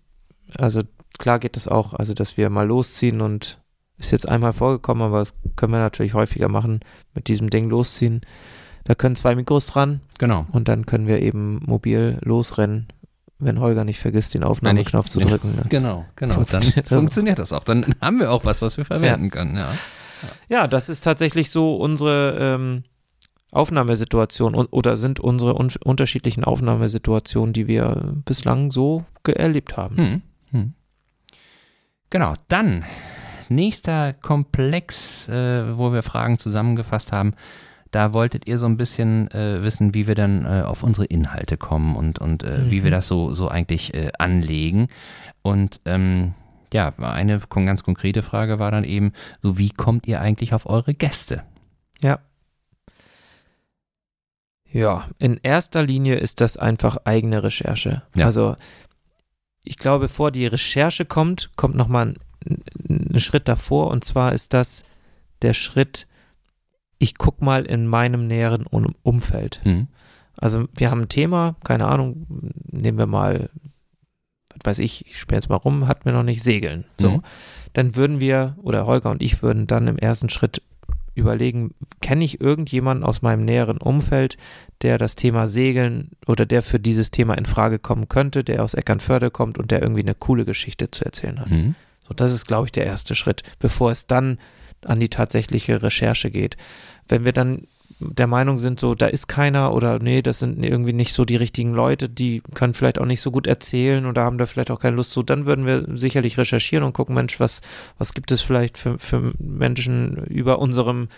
[0.56, 0.82] Also
[1.18, 3.60] klar geht das auch, also dass wir mal losziehen und
[3.98, 6.80] ist jetzt einmal vorgekommen, aber das können wir natürlich häufiger machen,
[7.14, 8.20] mit diesem Ding losziehen.
[8.84, 10.46] Da können zwei Mikros dran genau.
[10.52, 12.86] und dann können wir eben mobil losrennen,
[13.38, 15.56] wenn Holger nicht vergisst, den Aufnahmeknopf zu drücken.
[15.56, 15.66] Ne?
[15.68, 16.34] Genau, genau.
[16.34, 17.64] Dann Funktioniert das funktioniert das auch.
[17.64, 19.56] Dann haben wir auch was, was wir verwerten können.
[19.56, 19.68] Ja.
[20.48, 22.84] Ja, das ist tatsächlich so unsere ähm,
[23.52, 29.96] Aufnahmesituation und, oder sind unsere un unterschiedlichen Aufnahmesituationen, die wir bislang so erlebt haben.
[29.96, 30.22] Hm.
[32.10, 32.84] Genau, dann
[33.48, 37.34] nächster Komplex, äh, wo wir Fragen zusammengefasst haben.
[37.92, 41.56] Da wolltet ihr so ein bisschen äh, wissen, wie wir dann äh, auf unsere Inhalte
[41.56, 42.84] kommen und, und äh, wie Mhm.
[42.84, 44.88] wir das so, so eigentlich äh, anlegen.
[45.42, 46.34] Und ähm,
[46.72, 50.94] ja, eine ganz konkrete Frage war dann eben, so wie kommt ihr eigentlich auf eure
[50.94, 51.42] Gäste?
[52.02, 52.18] Ja.
[54.70, 58.02] Ja, in erster Linie ist das einfach eigene Recherche.
[58.14, 58.26] Ja.
[58.26, 58.56] Also
[59.66, 62.14] ich glaube, bevor die Recherche kommt, kommt nochmal
[62.48, 64.84] ein, ein Schritt davor und zwar ist das
[65.42, 66.06] der Schritt,
[66.98, 69.60] ich gucke mal in meinem näheren um Umfeld.
[69.64, 69.88] Hm.
[70.38, 72.26] Also wir haben ein Thema, keine Ahnung,
[72.70, 73.50] nehmen wir mal,
[74.54, 76.84] was weiß ich, ich spiele jetzt mal rum, hatten wir noch nicht Segeln.
[76.98, 77.22] So, Mhm.
[77.72, 80.62] dann würden wir, oder Holger und ich würden dann im ersten Schritt
[81.16, 84.36] überlegen, kenne ich irgendjemanden aus meinem näheren Umfeld,
[84.82, 88.74] der das Thema Segeln oder der für dieses Thema in Frage kommen könnte, der aus
[88.74, 91.50] Eckernförde kommt und der irgendwie eine coole Geschichte zu erzählen hat.
[91.50, 91.74] Hm.
[92.06, 94.38] So, das ist, glaube ich, der erste Schritt, bevor es dann
[94.84, 96.56] an die tatsächliche Recherche geht.
[97.08, 97.66] Wenn wir dann
[97.98, 101.36] der Meinung sind, so, da ist keiner oder nee, das sind irgendwie nicht so die
[101.36, 104.80] richtigen Leute, die können vielleicht auch nicht so gut erzählen oder haben da vielleicht auch
[104.80, 107.62] keine Lust zu, dann würden wir sicherlich recherchieren und gucken, Mensch, was,
[107.96, 111.08] was gibt es vielleicht für, für Menschen über unserem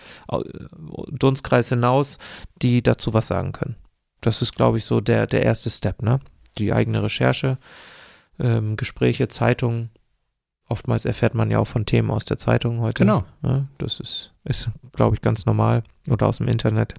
[1.10, 2.18] Dunstkreis hinaus,
[2.62, 3.76] die dazu was sagen können.
[4.20, 6.20] Das ist, glaube ich, so der, der erste Step, ne?
[6.58, 7.58] Die eigene Recherche,
[8.40, 9.90] ähm, Gespräche, Zeitungen,
[10.68, 13.04] Oftmals erfährt man ja auch von Themen aus der Zeitung heute.
[13.04, 13.24] Genau.
[13.42, 16.94] Ja, das ist, ist glaube ich, ganz normal oder aus dem Internet.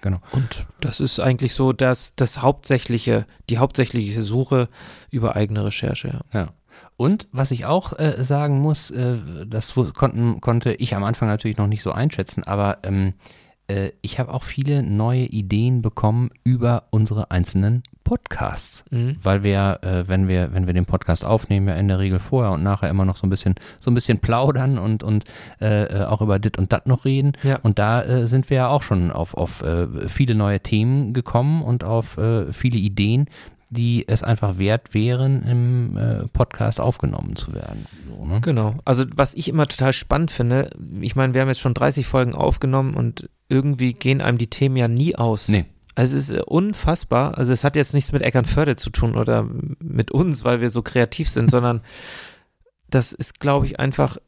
[0.00, 0.18] Genau.
[0.32, 4.68] Und das ist eigentlich so dass das hauptsächliche, die hauptsächliche Suche
[5.10, 6.20] über eigene Recherche.
[6.32, 6.40] Ja.
[6.40, 6.48] ja.
[6.96, 11.56] Und was ich auch äh, sagen muss, äh, das konnten, konnte ich am Anfang natürlich
[11.56, 13.14] noch nicht so einschätzen, aber ähm,
[13.68, 17.82] äh, ich habe auch viele neue Ideen bekommen über unsere einzelnen
[18.12, 19.16] Podcasts, mhm.
[19.22, 22.52] weil wir, äh, wenn wir, wenn wir den Podcast aufnehmen, ja in der Regel vorher
[22.52, 25.24] und nachher immer noch so ein bisschen, so ein bisschen plaudern und und
[25.62, 27.32] äh, äh auch über dit und dat noch reden.
[27.42, 27.58] Ja.
[27.62, 31.62] Und da äh, sind wir ja auch schon auf auf äh, viele neue Themen gekommen
[31.62, 33.30] und auf äh, viele Ideen,
[33.70, 37.86] die es einfach wert wären, im äh, Podcast aufgenommen zu werden.
[38.06, 38.42] So, ne?
[38.42, 38.74] Genau.
[38.84, 40.68] Also was ich immer total spannend finde,
[41.00, 44.76] ich meine, wir haben jetzt schon 30 Folgen aufgenommen und irgendwie gehen einem die Themen
[44.76, 45.48] ja nie aus.
[45.48, 45.64] Nee.
[45.94, 47.36] Also es ist unfassbar.
[47.38, 49.46] Also es hat jetzt nichts mit Eckernförde zu tun oder
[49.78, 51.82] mit uns, weil wir so kreativ sind, sondern
[52.88, 54.18] das ist, glaube ich, einfach,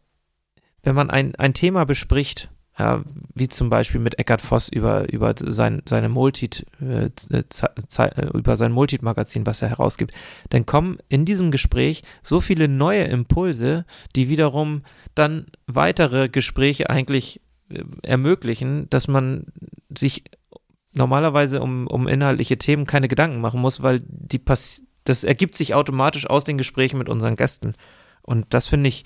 [0.83, 3.05] wenn man ein, ein Thema bespricht, ja,
[3.35, 8.73] wie zum Beispiel mit Eckhard Voss über, über sein, seine Multit, äh, äh, über sein
[8.73, 10.13] Multit-Magazin, was er herausgibt,
[10.51, 13.85] dann kommen in diesem Gespräch so viele neue Impulse,
[14.17, 14.83] die wiederum
[15.15, 19.47] dann weitere Gespräche eigentlich äh, ermöglichen, dass man
[19.97, 20.25] sich
[20.95, 25.75] normalerweise um, um inhaltliche Themen keine Gedanken machen muss, weil die pass das ergibt sich
[25.75, 27.75] automatisch aus den Gesprächen mit unseren Gästen.
[28.23, 29.05] Und das finde ich,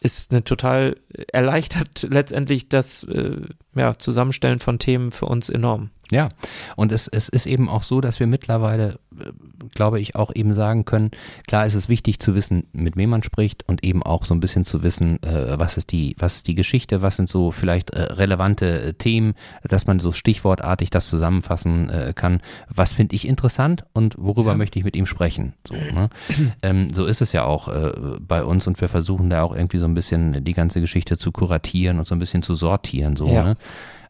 [0.00, 0.96] ist eine total
[1.32, 3.40] erleichtert letztendlich das äh,
[3.74, 5.90] ja, Zusammenstellen von Themen für uns enorm.
[6.12, 6.28] Ja,
[6.76, 9.32] und es, es ist eben auch so, dass wir mittlerweile, äh,
[9.74, 11.10] glaube ich, auch eben sagen können,
[11.48, 14.40] klar ist es wichtig zu wissen, mit wem man spricht und eben auch so ein
[14.40, 17.90] bisschen zu wissen, äh, was ist die, was ist die Geschichte, was sind so vielleicht
[17.90, 19.34] äh, relevante äh, Themen,
[19.64, 22.40] dass man so stichwortartig das zusammenfassen äh, kann.
[22.68, 24.56] Was finde ich interessant und worüber ja.
[24.56, 25.54] möchte ich mit ihm sprechen?
[25.66, 26.08] So, ne?
[26.62, 29.78] ähm, so ist es ja auch äh, bei uns und wir versuchen da auch irgendwie
[29.78, 33.16] so ein bisschen die ganze Geschichte zu kuratieren und so ein bisschen zu sortieren.
[33.16, 33.42] So, ja.
[33.42, 33.56] ne?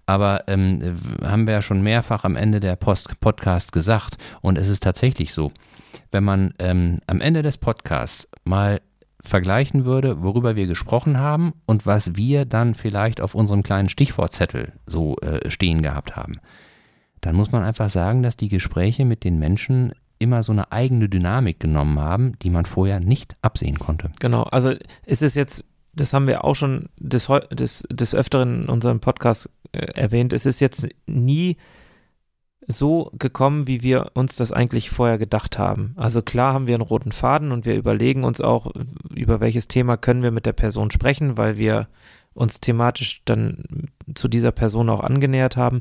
[0.07, 4.17] Aber ähm, haben wir ja schon mehrfach am Ende der Post Podcast gesagt.
[4.41, 5.51] Und es ist tatsächlich so,
[6.13, 8.81] wenn man ähm, am Ende des Podcasts mal
[9.27, 14.73] vergleichen würde, worüber wir gesprochen haben und was wir dann vielleicht auf unserem kleinen Stichwortzettel
[14.87, 16.39] so äh, stehen gehabt haben,
[17.21, 21.09] dann muss man einfach sagen, dass die Gespräche mit den Menschen immer so eine eigene
[21.09, 24.11] Dynamik genommen haben, die man vorher nicht absehen konnte.
[24.21, 24.73] Genau, also
[25.05, 25.65] ist es jetzt
[25.97, 30.47] das haben wir auch schon des, des, des Öfteren in unserem Podcast äh, erwähnt, es
[30.47, 31.57] ist jetzt nie
[32.69, 35.95] so gekommen, wie wir uns das eigentlich vorher gedacht haben.
[35.97, 38.73] Also klar haben wir einen roten Faden und wir überlegen uns auch,
[39.15, 41.89] über welches Thema können wir mit der Person sprechen, weil wir
[42.35, 45.81] uns thematisch dann zu dieser Person auch angenähert haben.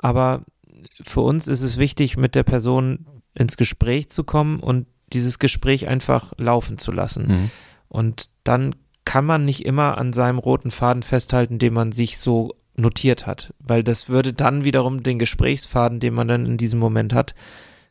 [0.00, 0.42] Aber
[1.02, 5.88] für uns ist es wichtig, mit der Person ins Gespräch zu kommen und dieses Gespräch
[5.88, 7.26] einfach laufen zu lassen.
[7.26, 7.50] Mhm.
[7.88, 8.74] Und dann
[9.06, 13.54] kann man nicht immer an seinem roten Faden festhalten, den man sich so notiert hat,
[13.58, 17.34] weil das würde dann wiederum den Gesprächsfaden, den man dann in diesem Moment hat,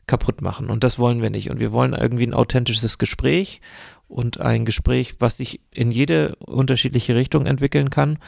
[0.06, 0.70] kaputt machen.
[0.70, 1.50] Und das wollen wir nicht.
[1.50, 3.60] Und wir wollen irgendwie ein authentisches Gespräch
[4.06, 8.18] und ein Gespräch, was sich in jede unterschiedliche Richtung entwickeln kann.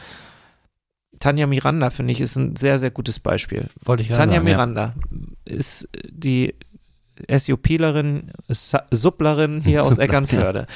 [1.19, 3.67] Tanja Miranda, finde ich, ist ein sehr, sehr gutes Beispiel.
[3.85, 5.27] Wollte ich Tanja sagen, Miranda ja.
[5.45, 6.55] ist die
[7.29, 10.67] SUPlerin, Supplerin hier aus Eckernförde.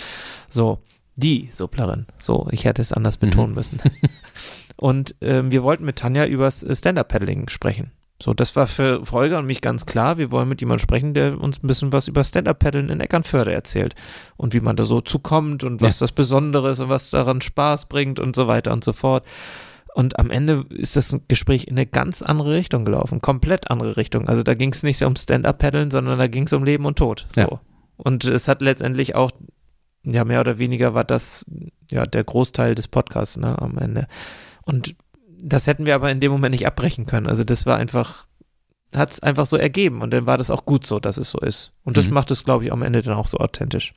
[0.47, 0.79] So,
[1.15, 2.05] die Supplerin.
[2.17, 3.55] So, ich hätte es anders betonen mhm.
[3.55, 3.79] müssen.
[4.75, 7.91] Und ähm, wir wollten mit Tanja übers Stand-Up-Paddling sprechen.
[8.21, 10.17] So, das war für Holger und mich ganz klar.
[10.17, 13.95] Wir wollen mit jemandem sprechen, der uns ein bisschen was über Stand-Up-Paddeln in Eckernförde erzählt.
[14.37, 16.05] Und wie man da so zukommt und was ja.
[16.05, 19.25] das Besondere ist und was daran Spaß bringt und so weiter und so fort.
[19.93, 23.19] Und am Ende ist das Gespräch in eine ganz andere Richtung gelaufen.
[23.19, 24.29] Komplett andere Richtung.
[24.29, 27.27] Also da ging es nicht um Stand-Up-Paddeln, sondern da ging es um Leben und Tod.
[27.35, 27.41] So.
[27.41, 27.59] Ja.
[27.97, 29.31] Und es hat letztendlich auch
[30.03, 31.45] ja, mehr oder weniger war das
[31.89, 34.07] ja der Großteil des Podcasts, ne, am Ende.
[34.63, 34.95] Und
[35.41, 37.27] das hätten wir aber in dem Moment nicht abbrechen können.
[37.27, 38.25] Also das war einfach,
[38.95, 41.39] hat es einfach so ergeben und dann war das auch gut so, dass es so
[41.39, 41.73] ist.
[41.83, 42.13] Und das mhm.
[42.13, 43.93] macht es, glaube ich, am Ende dann auch so authentisch.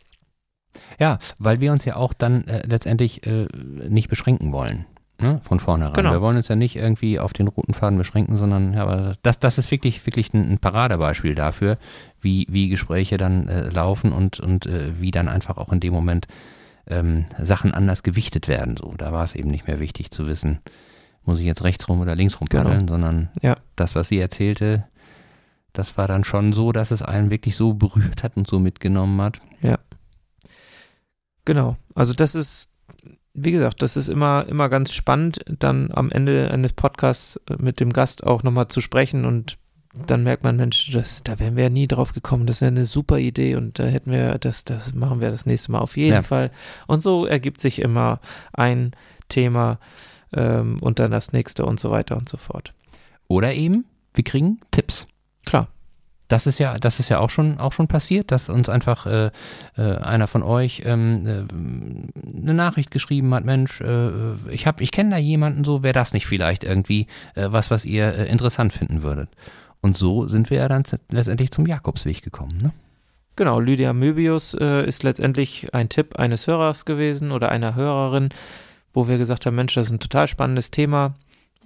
[0.99, 4.87] Ja, weil wir uns ja auch dann äh, letztendlich äh, nicht beschränken wollen.
[5.19, 5.95] Ne, von vornherein.
[5.95, 6.13] Genau.
[6.13, 9.39] Wir wollen uns ja nicht irgendwie auf den roten Faden beschränken, sondern ja, aber das,
[9.39, 11.79] das ist wirklich, wirklich ein, ein Paradebeispiel dafür,
[12.21, 15.95] wie, wie Gespräche dann äh, laufen und, und äh, wie dann einfach auch in dem
[15.95, 16.29] Moment
[16.87, 18.77] ähm, Sachen anders gewichtet werden.
[18.77, 20.59] So, da war es eben nicht mehr wichtig zu wissen,
[21.25, 22.93] muss ich jetzt rechts rum oder links rum paddeln, genau.
[22.93, 23.57] sondern ja.
[23.75, 24.85] das, was sie erzählte,
[25.73, 29.21] das war dann schon so, dass es einen wirklich so berührt hat und so mitgenommen
[29.23, 29.41] hat.
[29.63, 29.79] Ja.
[31.47, 31.77] Genau.
[31.95, 32.76] Also das ist
[33.37, 37.93] wie gesagt, das ist immer, immer ganz spannend, dann am Ende eines Podcasts mit dem
[37.93, 39.59] Gast auch nochmal zu sprechen und
[40.07, 42.47] dann merkt man, Mensch, das, da wären wir ja nie drauf gekommen.
[42.47, 45.47] Das ist ja eine super Idee und da hätten wir, das, das machen wir das
[45.47, 46.23] nächste Mal auf jeden Ja.
[46.23, 46.51] Fall.
[46.87, 48.21] Und so ergibt sich immer
[48.53, 48.93] ein
[49.29, 49.79] Thema
[50.35, 52.75] ähm, und dann das nächste und so weiter und so fort.
[53.29, 55.07] Oder eben, wir kriegen Tipps.
[55.47, 55.69] Klar.
[56.29, 59.31] Das ist ja, das ist ja auch schon, auch schon passiert, dass uns einfach äh,
[59.77, 64.91] äh, einer von euch ähm, äh, eine Nachricht geschrieben hat, Mensch, äh, ich habe, ich
[64.91, 69.03] kenne da jemanden so, wäre das nicht vielleicht irgendwie äh, was, was ihr interessant finden
[69.03, 69.29] würdet?
[69.81, 72.59] Und so sind wir ja dann letztendlich zum Jakobsweg gekommen.
[72.61, 72.73] Ne?
[73.37, 78.31] Genau, Lydia Möbius ist letztendlich ein Tipp eines Hörers gewesen oder einer Hörerin,
[78.95, 81.15] wo wir gesagt haben, Mensch, das ist ein total spannendes Thema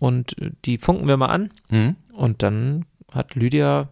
[0.01, 0.35] und
[0.65, 1.51] die funken wir mal an.
[1.71, 1.95] Mhm.
[2.13, 3.89] Und dann hat Lydia,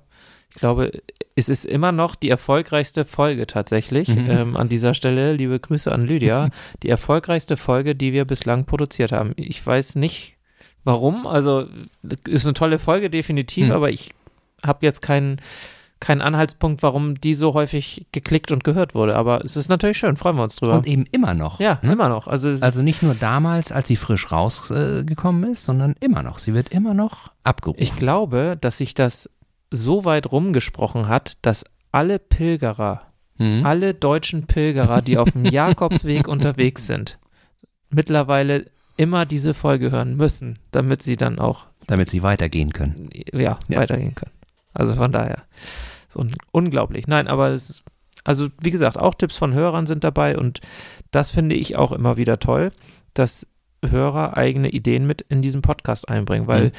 [0.61, 0.93] glaube,
[1.37, 4.09] es ist immer noch die erfolgreichste Folge tatsächlich.
[4.09, 4.31] Mhm.
[4.31, 6.51] Ähm, an dieser Stelle liebe Grüße an Lydia.
[6.83, 9.33] Die erfolgreichste Folge, die wir bislang produziert haben.
[9.37, 10.37] Ich weiß nicht
[10.85, 11.27] warum.
[11.27, 11.67] Also
[12.27, 13.73] ist eine tolle Folge definitiv, Mhm.
[13.73, 14.11] aber ich
[14.65, 15.41] habe jetzt keinen
[16.01, 19.17] keinen Anhaltspunkt, warum die so häufig geklickt und gehört wurde.
[19.17, 20.75] Aber es ist natürlich schön, freuen wir uns drüber.
[20.77, 21.59] Und eben immer noch.
[21.59, 21.93] ja, ne?
[21.93, 22.29] immer noch.
[22.29, 26.39] Also, es Also nicht nur damals, als sie frisch rausgekommen äh, ist, sondern immer noch.
[26.39, 27.83] Sie wird immer noch abgerufen.
[27.83, 29.29] ich glaube, dass sich das
[29.71, 33.03] so weit rumgesprochen hat, dass alle Pilgerer
[33.41, 33.64] Mhm.
[33.64, 37.21] alle deutschen Pilgerer, die auf dem Jakobsweg unterwegs sind,
[37.89, 38.66] mittlerweile
[38.97, 43.09] immer diese Folge hören müssen, damit sie dann auch Damit sie weitergehen können.
[43.33, 43.79] ja, Ja.
[43.81, 44.33] weitergehen können.
[44.75, 45.45] Also von daher,
[46.09, 47.07] so un unglaublich.
[47.07, 47.85] Nein, aber es ist,
[48.25, 50.61] also wie gesagt, auch Tipps von Hörern sind dabei und
[51.12, 52.73] das finde ich auch immer wieder toll,
[53.14, 53.47] dass
[53.85, 56.72] Hörer eigene Ideen mit in diesen Podcast einbringen, weil Mhm.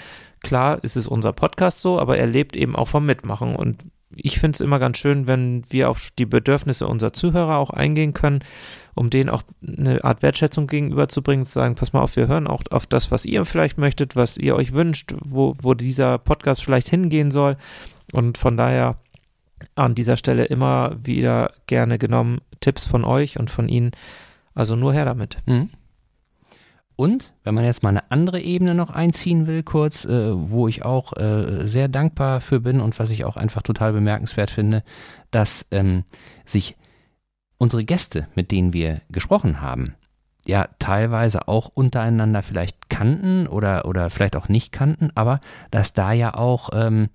[0.44, 3.84] klar ist es unser Podcast so, aber er lebt eben auch vom Mitmachen und
[4.16, 8.14] ich finde es immer ganz schön, wenn wir auf die Bedürfnisse unserer Zuhörer auch eingehen
[8.14, 8.40] können,
[8.96, 12.64] um denen auch eine Art Wertschätzung gegenüberzubringen, zu sagen, pass mal auf, wir hören auch
[12.72, 16.90] auf das, was ihr vielleicht möchtet, was ihr euch wünscht, wo, wo dieser Podcast vielleicht
[16.90, 17.56] hingehen soll.
[18.12, 18.98] Und von daher
[19.76, 23.92] an dieser Stelle immer wieder gerne genommen Tipps von euch und von Ihnen.
[24.56, 25.38] Also nur her damit.
[25.46, 25.70] Mhm.
[27.00, 30.84] Und wenn man jetzt mal eine andere Ebene noch einziehen will, kurz, äh, wo ich
[30.84, 34.84] auch äh, sehr dankbar für bin und was ich auch einfach total bemerkenswert finde,
[35.32, 36.04] dass ähm,
[36.46, 36.76] sich
[37.58, 39.96] unsere Gäste, mit denen wir gesprochen haben,
[40.46, 45.40] ja teilweise auch untereinander vielleicht kannten oder, oder vielleicht auch nicht kannten, aber
[45.72, 47.08] dass da ja auch ähm,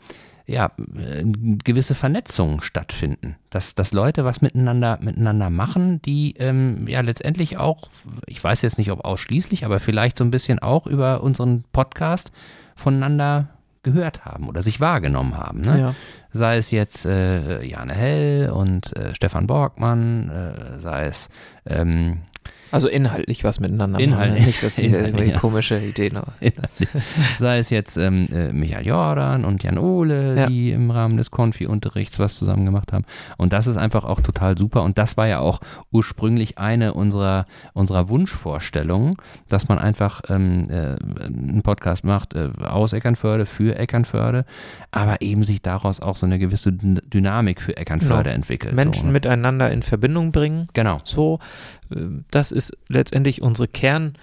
[0.47, 1.25] ja, äh,
[1.65, 3.37] gewisse Vernetzungen stattfinden.
[3.51, 7.89] Dass, dass Leute was miteinander, miteinander machen, die ähm, ja letztendlich auch,
[8.27, 12.33] ich weiß jetzt nicht, ob ausschließlich, aber vielleicht so ein bisschen auch über unseren Podcast
[12.77, 13.49] voneinander
[13.83, 15.61] gehört haben oder sich wahrgenommen haben.
[15.61, 15.79] Ne?
[15.79, 15.95] Ja.
[16.31, 21.29] Sei es jetzt äh, Jane Hell und äh, Stefan Borgmann, äh, sei es
[21.67, 22.23] ähm,
[22.75, 24.01] Also inhaltlich was miteinander.
[24.01, 24.31] Inhaltlich.
[24.33, 24.47] Machen, ne?
[24.47, 25.39] Nicht, dass hier irgendwelche ja.
[25.39, 26.33] komische Ideen haben.
[27.39, 30.47] sei es jetzt ähm, äh, Michael Jordan und Jan Ole, Ja.
[30.47, 33.05] die im Rahmen des Konfi-Unterrichts was zusammen gemacht haben.
[33.37, 34.83] Und das ist einfach auch total super.
[34.83, 35.61] Und das war ja auch
[35.93, 39.17] ursprünglich eine unserer, unserer Wunschvorstellungen,
[39.49, 44.45] dass man einfach ähm, äh, einen Podcast macht äh, aus Eckernförde für Eckernförde,
[44.91, 48.35] aber eben sich daraus auch so eine gewisse Dyn- Dynamik für Eckernförde Genau.
[48.35, 48.75] entwickelt.
[48.75, 49.13] Menschen so, ne?
[49.13, 50.69] miteinander in Verbindung bringen.
[50.73, 50.99] Genau.
[51.05, 51.39] So,
[52.31, 54.15] das ist letztendlich unsere Kern,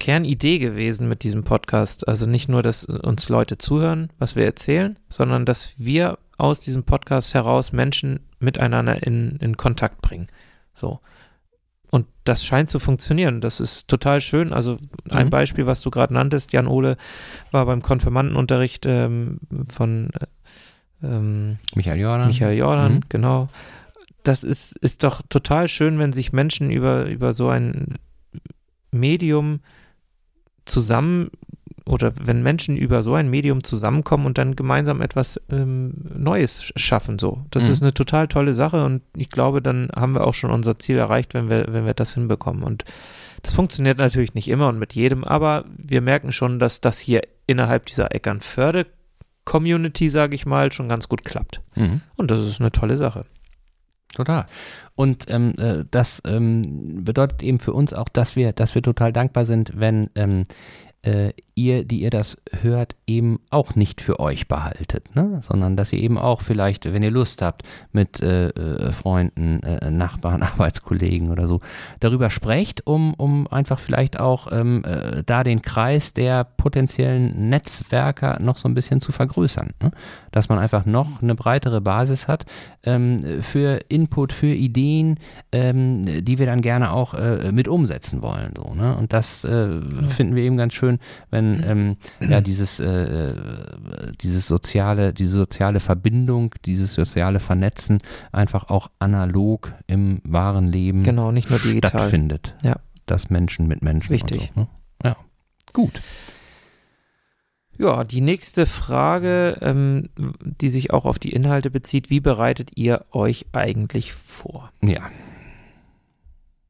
[0.00, 2.08] Kernidee gewesen mit diesem Podcast.
[2.08, 6.82] Also nicht nur, dass uns Leute zuhören, was wir erzählen, sondern dass wir aus diesem
[6.82, 10.26] Podcast heraus Menschen miteinander in, in Kontakt bringen.
[10.74, 10.98] So.
[11.92, 13.40] Und das scheint zu funktionieren.
[13.40, 14.52] Das ist total schön.
[14.52, 14.78] Also
[15.10, 15.30] ein Mhm.
[15.30, 16.96] Beispiel, was du gerade nanntest, Jan Ole
[17.52, 19.38] war beim Konfirmandenunterricht ähm,
[19.70, 22.26] von äh, ähm, Michael Jordan.
[22.26, 23.00] Michael Jordan, Mhm.
[23.08, 23.48] genau.
[24.24, 27.94] Das ist, ist doch total schön, wenn sich Menschen über, über so ein
[28.90, 29.60] Medium
[30.64, 31.30] zusammen
[31.86, 36.78] oder wenn Menschen über so ein Medium zusammenkommen und dann gemeinsam etwas ähm, Neues sch-
[36.78, 37.44] schaffen, so.
[37.50, 37.70] Das Mhm.
[37.70, 40.96] ist eine total tolle Sache und ich glaube, dann haben wir auch schon unser Ziel
[40.96, 42.62] erreicht, wenn wir, wenn wir das hinbekommen.
[42.62, 42.84] Und
[43.42, 47.20] das funktioniert natürlich nicht immer und mit jedem, aber wir merken schon, dass das hier
[47.46, 51.60] innerhalb dieser Eckernförde-Community, sage ich mal, schon ganz gut klappt.
[51.74, 52.00] Mhm.
[52.16, 53.26] Und das ist eine tolle Sache.
[54.14, 54.46] Total.
[54.94, 59.12] Und ähm, äh, das ähm, bedeutet eben für uns auch, dass wir, dass wir total
[59.12, 60.44] dankbar sind, wenn ähm,
[61.02, 65.40] äh, ihr, die ihr das hört, eben auch nicht für euch behaltet, ne?
[65.42, 69.90] sondern dass ihr eben auch vielleicht, wenn ihr Lust habt, mit äh, äh, Freunden, äh,
[69.90, 71.60] Nachbarn, Arbeitskollegen oder so
[72.00, 78.40] darüber sprecht, um, um einfach vielleicht auch ähm, äh, da den Kreis der potenziellen Netzwerker
[78.40, 79.70] noch so ein bisschen zu vergrößern.
[79.80, 79.92] Ne?
[80.32, 82.46] Dass man einfach noch eine breitere Basis hat
[82.82, 85.20] ähm, für Input, für Ideen,
[85.52, 88.54] ähm, die wir dann gerne auch äh, mit umsetzen wollen.
[88.56, 88.96] So, ne?
[88.96, 90.98] Und das äh, finden wir eben ganz schön,
[91.30, 93.34] wenn ähm, ja, dieses, äh,
[94.22, 98.00] dieses soziale, diese soziale Verbindung, dieses soziale Vernetzen
[98.32, 101.88] einfach auch analog im wahren Leben genau, nicht nur digital.
[101.90, 102.54] stattfindet.
[102.62, 102.76] Ja.
[103.06, 104.10] Das Menschen mit Menschen.
[104.12, 104.52] Wichtig.
[104.54, 104.68] So, ne?
[105.02, 105.16] Ja.
[105.72, 106.00] Gut.
[107.78, 110.08] Ja, die nächste Frage, ähm,
[110.40, 114.70] die sich auch auf die Inhalte bezieht, wie bereitet ihr euch eigentlich vor?
[114.80, 115.10] Ja.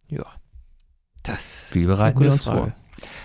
[0.09, 0.25] Ja.
[1.23, 2.61] Das Wie ist eine bereiten wir gute uns Frage.
[2.61, 2.73] vor?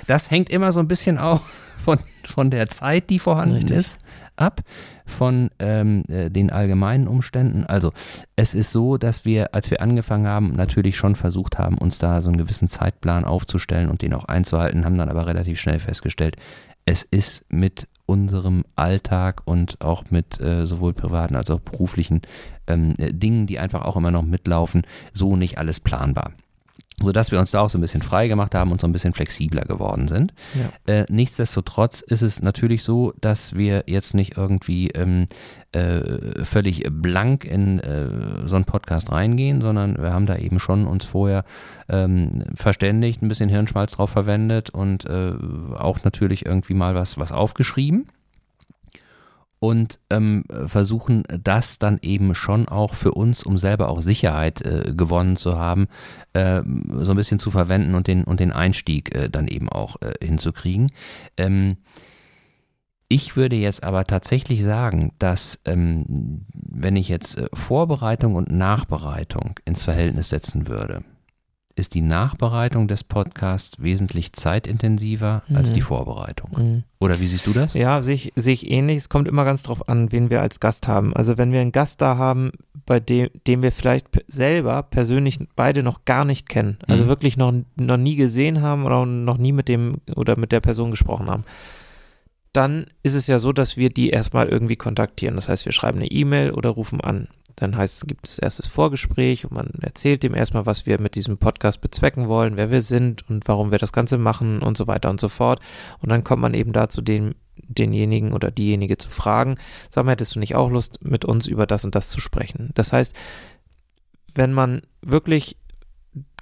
[0.09, 1.41] Das hängt immer so ein bisschen auch
[1.77, 3.77] von, von der Zeit, die vorhanden Richtig.
[3.77, 3.99] ist,
[4.37, 4.61] ab,
[5.05, 7.63] von ähm, äh, den allgemeinen Umständen.
[7.65, 7.93] Also
[8.35, 12.23] es ist so, dass wir, als wir angefangen haben, natürlich schon versucht haben, uns da
[12.23, 16.37] so einen gewissen Zeitplan aufzustellen und den auch einzuhalten, haben dann aber relativ schnell festgestellt,
[16.85, 22.23] es ist mit unserem Alltag und auch mit äh, sowohl privaten als auch beruflichen
[22.65, 24.81] ähm, äh, Dingen, die einfach auch immer noch mitlaufen,
[25.13, 26.31] so nicht alles planbar
[27.01, 29.13] sodass wir uns da auch so ein bisschen frei gemacht haben und so ein bisschen
[29.13, 30.33] flexibler geworden sind.
[30.53, 30.93] Ja.
[30.93, 35.27] Äh, nichtsdestotrotz ist es natürlich so, dass wir jetzt nicht irgendwie ähm,
[35.71, 40.87] äh, völlig blank in äh, so einen Podcast reingehen, sondern wir haben da eben schon
[40.87, 41.45] uns vorher
[41.87, 45.33] ähm, verständigt, ein bisschen Hirnschmalz drauf verwendet und äh,
[45.75, 48.07] auch natürlich irgendwie mal was, was aufgeschrieben
[49.59, 54.93] und ähm, versuchen das dann eben schon auch für uns, um selber auch Sicherheit äh,
[54.95, 55.87] gewonnen zu haben,
[56.33, 56.61] äh,
[56.99, 60.13] so ein bisschen zu verwenden und den, und den Einstieg äh, dann eben auch äh,
[60.25, 60.91] hinzukriegen.
[61.37, 61.77] Ähm,
[63.09, 69.59] ich würde jetzt aber tatsächlich sagen, dass ähm, wenn ich jetzt äh, Vorbereitung und Nachbereitung
[69.65, 71.03] ins Verhältnis setzen würde,
[71.79, 75.73] ist die Nachbereitung des Podcasts wesentlich zeitintensiver als Mhm.
[75.75, 76.51] die Vorbereitung.
[76.57, 76.83] Mhm.
[76.99, 77.73] Oder wie siehst du das?
[77.73, 78.97] Ja, sehe ich, sehe ich ähnlich.
[78.97, 81.15] Es kommt immer ganz drauf an, wen wir als Gast haben.
[81.15, 82.51] Also wenn wir einen Gast da haben,
[82.85, 87.07] bei dem, den wir vielleicht selber persönlich beide noch gar nicht kennen, also Mhm.
[87.07, 90.91] wirklich noch, noch nie gesehen haben oder noch nie mit dem oder mit der Person
[90.91, 91.43] gesprochen haben,
[92.53, 95.35] dann ist es ja so, dass wir die erstmal irgendwie kontaktieren.
[95.35, 97.27] Das heißt, wir schreiben eine E-Mail oder rufen an.
[97.59, 101.15] Dann heißt es, gibt es erstes Vorgespräch und man erzählt dem erstmal, was wir mit
[101.15, 104.87] diesem Podcast bezwecken wollen, wer wir sind und warum wir das Ganze machen und so
[104.87, 105.59] weiter und so fort.
[106.01, 109.55] Und dann kommt man eben dazu, den, denjenigen oder diejenige zu fragen,
[109.89, 112.69] sag mal, hättest du nicht auch Lust, mit uns über das und das zu sprechen?
[112.75, 113.13] Das heißt,
[114.33, 115.57] wenn man wirklich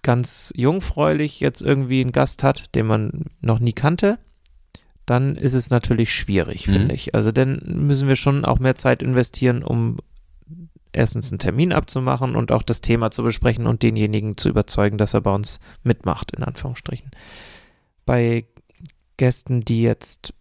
[0.04, 4.20] ganz jungfräulich jetzt irgendwie einen Gast hat, den man noch nie kannte,
[5.08, 6.72] dann ist es natürlich schwierig, Mhm.
[6.72, 7.16] finde ich.
[7.16, 9.98] Also dann müssen wir schon auch mehr Zeit investieren, um
[10.98, 15.14] erstens einen Termin abzumachen und auch das Thema zu besprechen und denjenigen zu überzeugen, dass
[15.14, 17.12] er bei uns mitmacht, in Anführungsstrichen.
[18.06, 18.46] Bei
[19.18, 20.34] Gästen, die jetzt,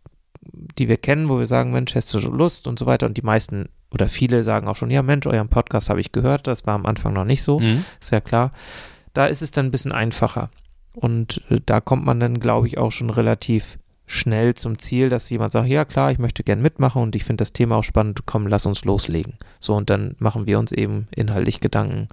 [0.79, 3.17] die wir kennen, wo wir sagen, Mensch, hast du schon Lust und so weiter und
[3.17, 6.67] die meisten oder viele sagen auch schon, ja Mensch, euren Podcast habe ich gehört, das
[6.67, 7.85] war am Anfang noch nicht so, Mhm.
[8.01, 8.53] ist ja klar.
[9.15, 10.51] Da ist es dann ein bisschen einfacher
[10.93, 15.29] und äh, da kommt man dann, glaube ich, auch schon relativ schnell zum Ziel, dass
[15.29, 18.21] jemand sagt, ja klar, ich möchte gern mitmachen und ich finde das Thema auch spannend,
[18.25, 19.35] komm, lass uns loslegen.
[19.61, 22.09] So, und dann machen wir uns eben inhaltlich Gedanken,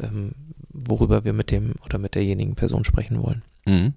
[0.00, 0.32] ähm,
[0.70, 3.42] worüber wir mit dem oder mit derjenigen Person sprechen wollen.
[3.64, 3.94] Mhm.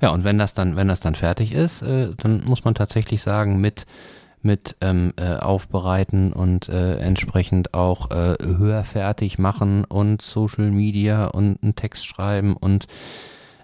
[0.00, 3.20] Ja, und wenn das dann, wenn das dann fertig ist, äh, dann muss man tatsächlich
[3.20, 3.86] sagen, mit,
[4.40, 11.62] mit ähm, äh, aufbereiten und äh, entsprechend auch äh, hörfertig machen und Social Media und
[11.62, 12.86] einen Text schreiben und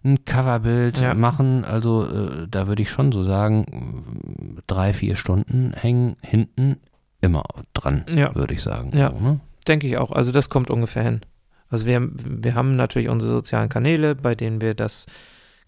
[0.07, 1.15] ein Coverbild Ja.
[1.15, 1.65] machen.
[1.65, 6.77] Also äh, da würde ich schon so sagen, drei, vier Stunden hängen hinten
[7.21, 7.45] immer
[7.75, 8.35] dran, Ja.
[8.35, 8.93] würde ich sagen.
[8.95, 9.11] Ja.
[9.11, 9.41] So, ne?
[9.67, 10.13] Denke ich auch.
[10.13, 11.21] Also das kommt ungefähr hin.
[11.69, 15.07] Also wir, wir haben natürlich unsere sozialen Kanäle, bei denen wir das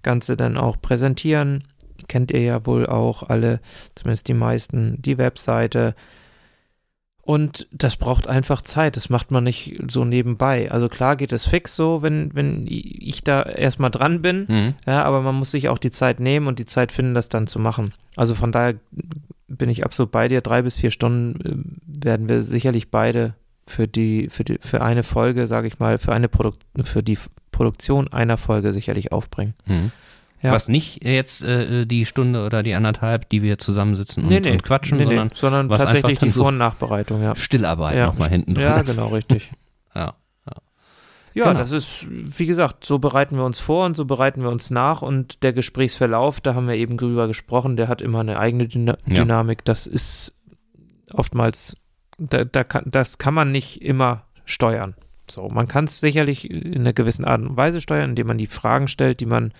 [0.03, 1.65] Ganze dann auch präsentieren.
[2.01, 3.59] Die kennt ihr ja wohl auch alle,
[3.97, 5.97] zumindest die meisten, die Webseite.
[7.29, 8.97] Und das braucht einfach Zeit.
[8.97, 10.73] Das macht man nicht so nebenbei.
[10.73, 14.47] Also klar geht es fix so, wenn, wenn ich da erstmal dran bin.
[14.49, 14.75] Mhm.
[14.87, 17.47] Ja, aber man muss sich auch die Zeit nehmen und die Zeit finden, das dann
[17.47, 17.93] zu machen.
[18.17, 18.77] Also von daher
[19.47, 20.41] bin ich absolut bei dir.
[20.41, 21.69] Drei bis vier Stunden
[21.99, 23.35] äh, werden wir sicherlich beide
[23.67, 27.19] für die, für die, für eine Folge, sage ich mal, für eine Produk für die
[27.53, 29.53] Produktion einer Folge sicherlich aufbringen.
[29.67, 29.93] Mhm.
[30.43, 30.53] Ja.
[30.53, 34.99] Was nicht jetzt äh, die Stunde oder die anderthalb, die wir zusammensitzen und, und quatschen,
[34.99, 37.35] nee, sondern nee, sondern was tatsächlich die Vor- und Nachbereitung, ja.
[37.35, 38.07] Stillarbeit Ja.
[38.07, 38.65] nochmal hinten dran.
[38.65, 39.51] Ja, genau, richtig.
[39.95, 40.15] Ja.
[41.35, 41.59] Ja, Genau.
[41.59, 45.03] das ist, wie gesagt, so bereiten wir uns vor und so bereiten wir uns nach
[45.03, 48.97] und der Gesprächsverlauf, da haben wir eben drüber gesprochen, der hat immer eine eigene Dyna
[49.07, 49.15] Ja.
[49.15, 49.65] Dynamik.
[49.65, 50.37] Das ist
[51.13, 51.77] oftmals,
[52.19, 54.95] da, da kann, das kann man nicht immer steuern.
[55.31, 58.47] So, man kann es sicherlich in einer gewissen Art und Weise steuern, indem man die
[58.47, 59.53] Fragen stellt, die man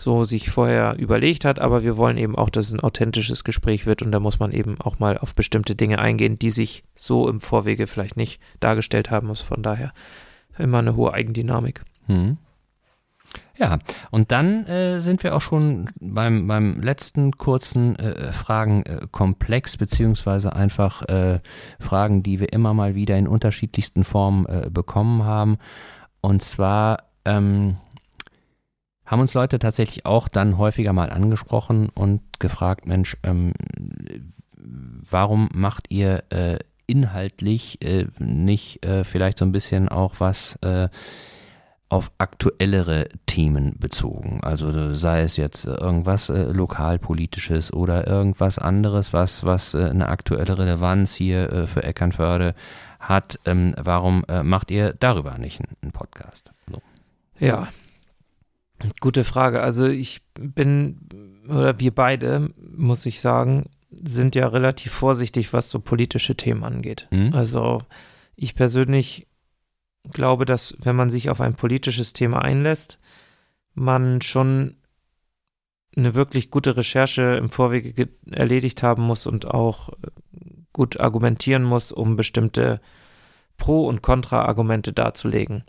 [0.00, 3.86] so sich vorher überlegt hat, aber wir wollen eben auch, dass es ein authentisches Gespräch
[3.86, 7.28] wird und da muss man eben auch mal auf bestimmte Dinge eingehen, die sich so
[7.28, 9.28] im Vorwege vielleicht nicht dargestellt haben.
[9.28, 9.92] Also von daher
[10.58, 11.82] immer eine hohe Eigendynamik.
[12.06, 12.38] Mhm.
[13.56, 13.78] Ja,
[14.10, 21.02] und dann äh, sind wir auch schon beim, beim letzten kurzen äh, Fragenkomplex, beziehungsweise einfach
[21.02, 21.40] äh,
[21.78, 25.58] Fragen, die wir immer mal wieder in unterschiedlichsten Formen äh, bekommen haben.
[26.22, 27.76] Und zwar ähm,
[29.10, 33.52] haben uns Leute tatsächlich auch dann häufiger mal angesprochen und gefragt, Mensch, ähm,
[34.56, 40.58] warum macht ihr äh, inhaltlich äh, nicht vielleicht so ein bisschen auch was
[41.90, 44.40] auf aktuellere Themen bezogen.
[44.42, 50.56] Also sei es jetzt irgendwas äh, lokalpolitisches oder irgendwas anderes, was, was äh, eine aktuelle
[50.56, 52.54] Relevanz hier äh, für Eckernförde
[53.00, 53.40] hat.
[53.44, 56.52] Ähm, warum äh, macht ihr darüber nicht einen Podcast?
[56.70, 56.80] So.
[57.40, 57.66] Ja,
[59.00, 59.62] gute Frage.
[59.62, 60.98] Also ich bin,
[61.48, 67.08] oder wir beide, muss ich sagen, sind ja relativ vorsichtig, was so politische Themen angeht.
[67.10, 67.32] Mhm.
[67.34, 67.82] Also
[68.36, 69.26] ich persönlich
[70.10, 72.98] glaube, dass wenn man sich auf ein politisches Thema einlässt,
[73.74, 74.76] man schon
[75.96, 79.94] eine wirklich gute Recherche im Vorwege erledigt haben muss und auch äh,
[80.72, 82.80] gut argumentieren muss, um bestimmte
[83.56, 85.64] Pro- und Kontra-Argumente darzulegen.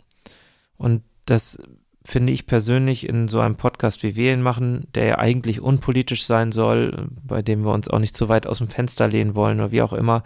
[0.76, 1.60] Und das
[2.04, 6.24] finde ich persönlich in so einem Podcast, wie wir ihn machen, der ja eigentlich unpolitisch
[6.24, 9.60] sein soll, bei dem wir uns auch nicht zu weit aus dem Fenster lehnen wollen
[9.60, 10.22] oder wie auch immer,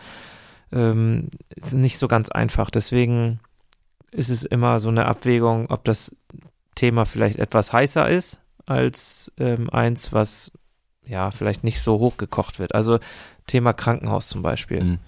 [0.73, 2.71] ähm, ist nicht so ganz einfach.
[2.71, 3.41] Deswegen
[4.11, 6.17] ist es immer so eine Abwägung, ob das
[6.75, 10.53] Thema vielleicht etwas heißer ist als ähm, eins, was
[11.07, 12.75] ja vielleicht nicht so hochgekocht wird.
[12.75, 12.99] Also
[13.47, 14.83] Thema Krankenhaus zum Beispiel.
[14.83, 14.99] Mhm.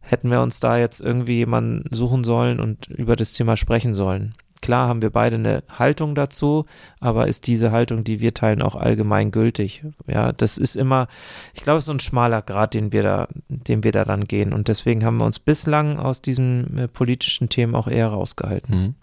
[0.00, 4.34] Hätten wir uns da jetzt irgendwie jemanden suchen sollen und über das Thema sprechen sollen.
[4.62, 6.64] Klar haben wir beide eine Haltung dazu,
[7.00, 9.84] aber ist diese Haltung, die wir teilen, auch allgemein gültig?
[10.06, 11.08] Ja, das ist immer,
[11.54, 14.24] ich glaube, es ist so ein schmaler Grad, den wir da, den wir da dann
[14.24, 14.52] gehen.
[14.52, 18.74] Und deswegen haben wir uns bislang aus diesen äh, politischen Themen auch eher rausgehalten.
[18.76, 18.94] Mhm.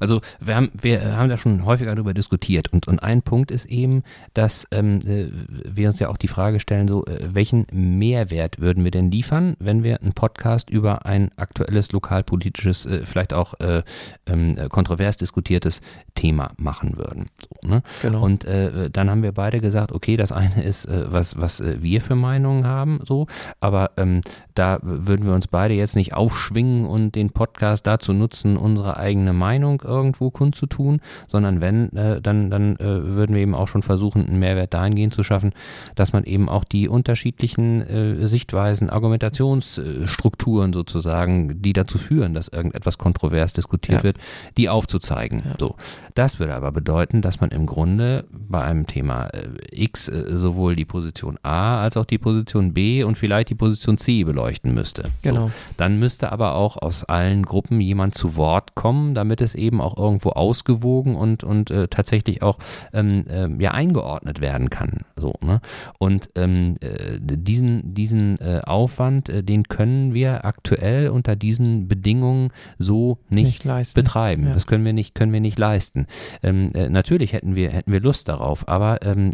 [0.00, 3.66] Also wir haben, wir haben da schon häufiger darüber diskutiert und, und ein Punkt ist
[3.66, 4.02] eben,
[4.34, 5.28] dass ähm, äh,
[5.64, 9.56] wir uns ja auch die Frage stellen, so äh, welchen Mehrwert würden wir denn liefern,
[9.58, 13.82] wenn wir einen Podcast über ein aktuelles lokalpolitisches, äh, vielleicht auch äh,
[14.26, 15.80] ähm, kontrovers diskutiertes
[16.14, 17.26] Thema machen würden.
[17.40, 17.82] So, ne?
[18.02, 18.22] genau.
[18.22, 22.00] Und äh, dann haben wir beide gesagt, okay, das eine ist, äh, was, was wir
[22.00, 23.26] für Meinungen haben, so,
[23.60, 24.20] aber ähm,
[24.54, 29.32] da würden wir uns beide jetzt nicht aufschwingen und den Podcast dazu nutzen, unsere eigene
[29.32, 34.26] Meinung irgendwo kundzutun, sondern wenn, äh, dann, dann äh, würden wir eben auch schon versuchen,
[34.26, 35.52] einen Mehrwert dahingehend zu schaffen,
[35.96, 42.98] dass man eben auch die unterschiedlichen äh, Sichtweisen, Argumentationsstrukturen sozusagen, die dazu führen, dass irgendetwas
[42.98, 44.04] kontrovers diskutiert ja.
[44.04, 44.18] wird,
[44.56, 45.42] die aufzuzeigen.
[45.44, 45.54] Ja.
[45.58, 45.76] So.
[46.14, 50.76] Das würde aber bedeuten, dass man im Grunde bei einem Thema äh, X äh, sowohl
[50.76, 55.10] die Position A als auch die Position B und vielleicht die Position C beleuchten müsste.
[55.22, 55.46] Genau.
[55.46, 55.50] So.
[55.76, 59.77] Dann müsste aber auch aus allen Gruppen jemand zu Wort kommen, damit damit es eben
[59.80, 62.58] auch irgendwo ausgewogen und, und äh, tatsächlich auch
[62.92, 65.00] ähm, äh, ja, eingeordnet werden kann.
[65.16, 65.60] So, ne?
[65.98, 72.50] Und ähm, äh, diesen, diesen äh, Aufwand, äh, den können wir aktuell unter diesen Bedingungen
[72.78, 74.46] so nicht, nicht betreiben.
[74.46, 74.54] Ja.
[74.54, 76.06] Das können wir nicht, können wir nicht leisten.
[76.42, 79.30] Ähm, äh, natürlich hätten wir, hätten wir Lust darauf, aber ähm,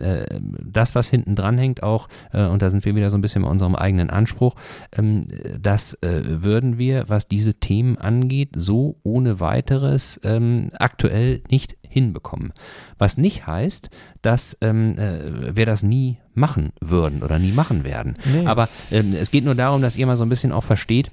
[0.65, 3.49] das, was hinten dran hängt, auch, und da sind wir wieder so ein bisschen bei
[3.49, 4.55] unserem eigenen Anspruch,
[4.97, 5.23] ähm,
[5.61, 12.53] das würden wir, was diese Themen angeht, so ohne weiteres es ähm, aktuell nicht hinbekommen.
[12.99, 13.91] Was nicht heißt,
[14.23, 18.15] dass ähm, äh, wir das nie machen würden oder nie machen werden.
[18.25, 18.47] Nee.
[18.47, 21.11] Aber ähm, es geht nur darum, dass ihr mal so ein bisschen auch versteht,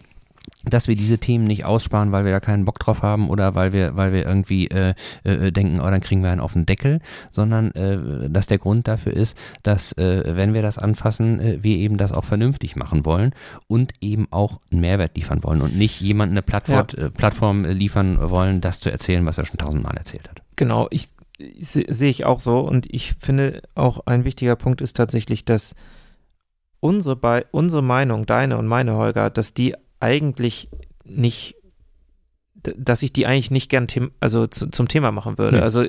[0.65, 3.73] dass wir diese Themen nicht aussparen, weil wir da keinen Bock drauf haben oder weil
[3.73, 4.93] wir, weil wir irgendwie äh,
[5.23, 6.99] äh, denken, oh, dann kriegen wir einen auf den Deckel,
[7.29, 11.77] sondern äh, dass der Grund dafür ist, dass äh, wenn wir das anfassen, äh, wir
[11.77, 13.33] eben das auch vernünftig machen wollen
[13.67, 17.05] und eben auch einen Mehrwert liefern wollen und nicht jemand eine Plattform, ja.
[17.05, 20.41] Äh, Plattform liefern wollen, das zu erzählen, was er schon tausendmal erzählt hat.
[20.55, 21.09] Genau, ich,
[21.59, 25.75] sehe ich auch so und ich finde auch ein wichtiger Punkt ist tatsächlich, dass
[26.79, 30.69] unsere, bei, unsere Meinung, deine und meine Holger, dass die eigentlich
[31.03, 31.55] nicht,
[32.55, 35.57] dass ich die eigentlich nicht gern them also zu, zum Thema machen würde.
[35.57, 35.63] Ja.
[35.63, 35.85] Also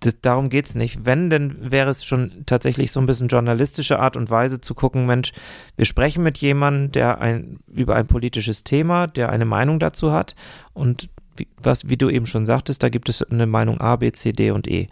[0.00, 1.06] das, darum geht es nicht.
[1.06, 5.06] Wenn, dann wäre es schon tatsächlich so ein bisschen journalistische Art und Weise zu gucken,
[5.06, 5.32] Mensch,
[5.76, 10.34] wir sprechen mit jemandem, der ein, über ein politisches Thema, der eine Meinung dazu hat
[10.72, 14.12] und wie, was, wie du eben schon sagtest, da gibt es eine Meinung A, B,
[14.12, 14.88] C, D und E.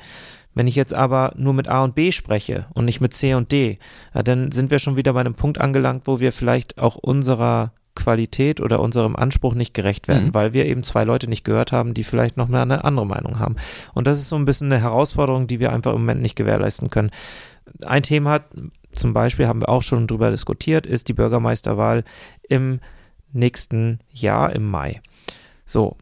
[0.55, 3.53] Wenn ich jetzt aber nur mit A und B spreche und nicht mit C und
[3.53, 3.79] D,
[4.15, 7.73] ja, dann sind wir schon wieder bei einem Punkt angelangt, wo wir vielleicht auch unserer
[7.95, 10.35] Qualität oder unserem Anspruch nicht gerecht werden, mhm.
[10.35, 13.39] weil wir eben zwei Leute nicht gehört haben, die vielleicht noch mal eine andere Meinung
[13.39, 13.57] haben.
[13.95, 16.91] Und das ist so ein bisschen eine Herausforderung, die wir einfach im Moment nicht gewährleisten
[16.91, 17.11] können.
[17.85, 18.49] Ein Thema hat,
[18.93, 22.05] zum Beispiel haben wir auch schon drüber diskutiert, ist die Bürgermeisterwahl
[22.49, 22.81] im
[23.33, 25.01] nächsten Jahr im Mai.
[25.65, 25.97] So,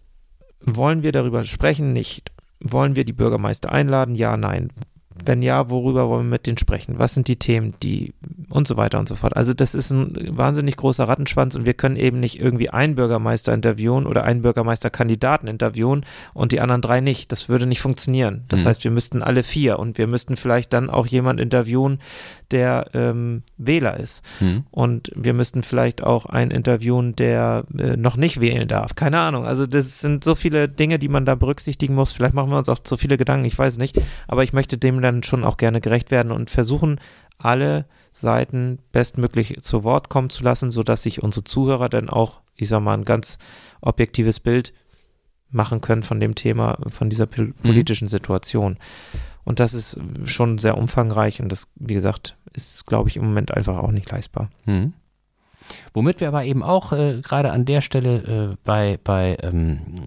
[0.60, 1.92] wollen wir darüber sprechen?
[1.92, 2.32] Nicht.
[2.60, 4.14] wollen wir die Bürgermeister einladen?
[4.14, 4.70] Ja, nein.
[5.24, 6.98] Wenn ja, worüber wollen wir mit denen sprechen?
[6.98, 8.14] Was sind die Themen, die
[8.50, 9.36] und so weiter und so fort.
[9.36, 13.54] Also das ist ein wahnsinnig großer Rattenschwanz und wir können eben nicht irgendwie einen Bürgermeister
[13.54, 16.04] interviewen oder einen Bürgermeisterkandidaten interviewen
[16.34, 17.30] und die anderen drei nicht.
[17.32, 18.44] Das würde nicht funktionieren.
[18.48, 18.68] Das mhm.
[18.68, 22.00] heißt, wir müssten alle vier und wir müssten vielleicht dann auch jemand interviewen,
[22.50, 24.24] der ähm, Wähler ist.
[24.40, 24.64] Mhm.
[24.72, 28.96] Und wir müssten vielleicht auch einen interviewen, der äh, noch nicht wählen darf.
[28.96, 29.44] Keine Ahnung.
[29.44, 32.10] Also das sind so viele Dinge, die man da berücksichtigen muss.
[32.10, 34.00] Vielleicht machen wir uns auch zu viele Gedanken, ich weiß nicht.
[34.26, 37.00] Aber ich möchte dem dann schon auch gerne gerecht werden und versuchen,
[37.38, 42.68] alle Seiten bestmöglich zu Wort kommen zu lassen, sodass sich unsere Zuhörer dann auch, ich
[42.68, 43.38] sag mal, ein ganz
[43.80, 44.72] objektives Bild
[45.50, 47.54] machen können von dem Thema, von dieser mhm.
[47.54, 48.08] politischen.
[48.08, 48.78] Situation.
[49.44, 53.56] Und das ist schon sehr umfangreich und das, wie gesagt, ist, glaube ich, im Moment
[53.56, 54.50] einfach auch nicht leistbar.
[54.64, 54.92] Mhm.
[55.94, 60.06] Womit wir aber eben auch äh, gerade an der Stelle äh, bei, bei ähm,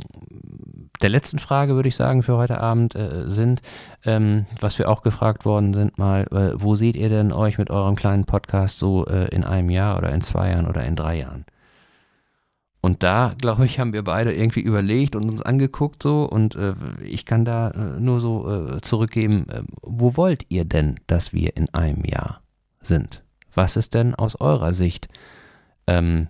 [1.03, 3.61] der letzten Frage, würde ich sagen, für heute Abend äh, sind,
[4.05, 7.69] ähm, was wir auch gefragt worden sind, mal, äh, wo seht ihr denn euch mit
[7.69, 11.19] eurem kleinen Podcast so äh, in einem Jahr oder in zwei Jahren oder in drei
[11.19, 11.45] Jahren?
[12.79, 16.73] Und da, glaube ich, haben wir beide irgendwie überlegt und uns angeguckt so und äh,
[17.03, 19.45] ich kann da nur so zurückgeben,
[19.81, 22.41] wo wollt ihr denn, dass wir in einem Jahr
[22.81, 23.23] sind?
[23.53, 25.07] Was ist denn aus eurer Sicht
[25.87, 26.27] ähm,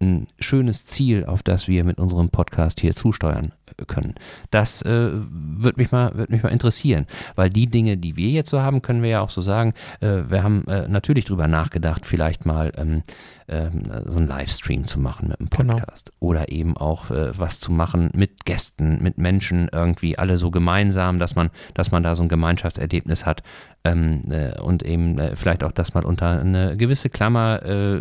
[0.00, 3.52] ein schönes Ziel, auf das wir mit unserem Podcast hier zusteuern
[3.86, 4.14] können.
[4.50, 8.50] Das äh, würde mich, mal, würd mich mal interessieren, weil die Dinge, die wir jetzt
[8.50, 12.06] so haben, können wir ja auch so sagen, äh, wir haben äh, natürlich drüber nachgedacht,
[12.06, 13.02] vielleicht mal ähm,
[13.50, 15.74] ähm, so einen Livestream zu machen mit einem genau.
[15.74, 16.30] Podcast genau.
[16.30, 21.18] oder eben auch äh, was zu machen mit Gästen, mit Menschen irgendwie alle so gemeinsam,
[21.18, 23.42] dass man, dass man da so ein Gemeinschaftserlebnis hat
[23.82, 28.00] ähm, äh, und eben äh, vielleicht auch das mal unter eine gewisse Klammer äh,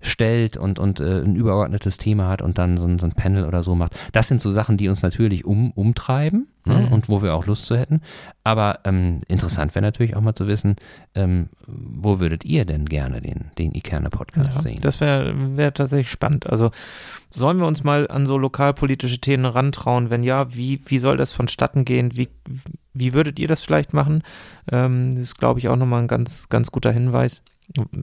[0.00, 3.62] stellt und, und ein übergeordnetes Thema hat und dann so ein, so ein Panel oder
[3.62, 3.92] so macht.
[4.12, 6.86] Das sind so Sachen, die uns natürlich um, umtreiben ne?
[6.86, 6.92] mhm.
[6.92, 8.02] und wo wir auch Lust zu hätten.
[8.44, 10.76] Aber ähm, interessant wäre natürlich auch mal zu wissen,
[11.14, 14.78] ähm, wo würdet ihr denn gerne den, den Ikerne-Podcast ja, sehen?
[14.80, 16.46] Das wäre wär tatsächlich spannend.
[16.46, 16.70] Also
[17.30, 20.10] sollen wir uns mal an so lokalpolitische Themen rantrauen?
[20.10, 22.16] Wenn ja, wie, wie soll das vonstatten gehen?
[22.16, 22.28] Wie,
[22.94, 24.22] wie würdet ihr das vielleicht machen?
[24.70, 27.42] Ähm, das ist, glaube ich, auch nochmal ein ganz, ganz guter Hinweis.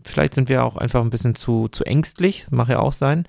[0.03, 3.25] Vielleicht sind wir auch einfach ein bisschen zu, zu ängstlich, mag ja auch sein,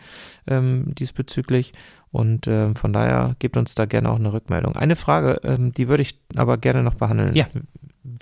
[0.47, 1.73] ähm, diesbezüglich.
[2.17, 4.75] Und äh, von daher gebt uns da gerne auch eine Rückmeldung.
[4.75, 7.37] Eine Frage, ähm, die würde ich aber gerne noch behandeln.
[7.37, 7.47] Ja.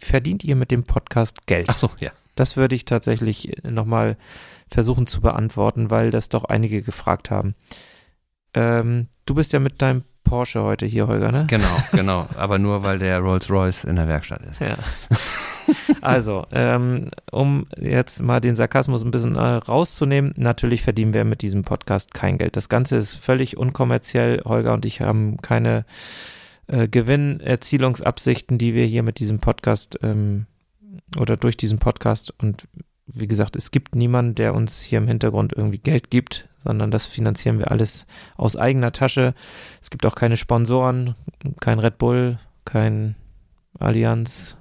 [0.01, 1.68] Verdient ihr mit dem Podcast Geld?
[1.70, 2.11] Ach so, ja.
[2.34, 4.16] Das würde ich tatsächlich nochmal
[4.68, 7.55] versuchen zu beantworten, weil das doch einige gefragt haben.
[8.55, 11.46] Ähm, du bist ja mit deinem Porsche heute hier, Holger, ne?
[11.48, 12.26] Genau, genau.
[12.36, 14.61] Aber nur, weil der Rolls-Royce in der Werkstatt ist.
[14.61, 14.76] Ja.
[16.00, 21.42] Also, ähm, um jetzt mal den Sarkasmus ein bisschen äh, rauszunehmen, natürlich verdienen wir mit
[21.42, 22.57] diesem Podcast kein Geld.
[22.57, 24.42] Das Ganze ist völlig unkommerziell.
[24.44, 25.86] Holger und ich haben keine
[26.66, 30.46] äh, Gewinnerzielungsabsichten, die wir hier mit diesem Podcast ähm,
[31.18, 32.68] oder durch diesen Podcast und
[33.07, 37.06] wie gesagt, es gibt niemanden, der uns hier im Hintergrund irgendwie Geld gibt, sondern das
[37.06, 38.06] finanzieren wir alles
[38.36, 39.34] aus eigener Tasche.
[39.80, 41.14] Es gibt auch keine Sponsoren,
[41.60, 43.14] kein Red Bull, kein
[43.78, 44.56] Allianz,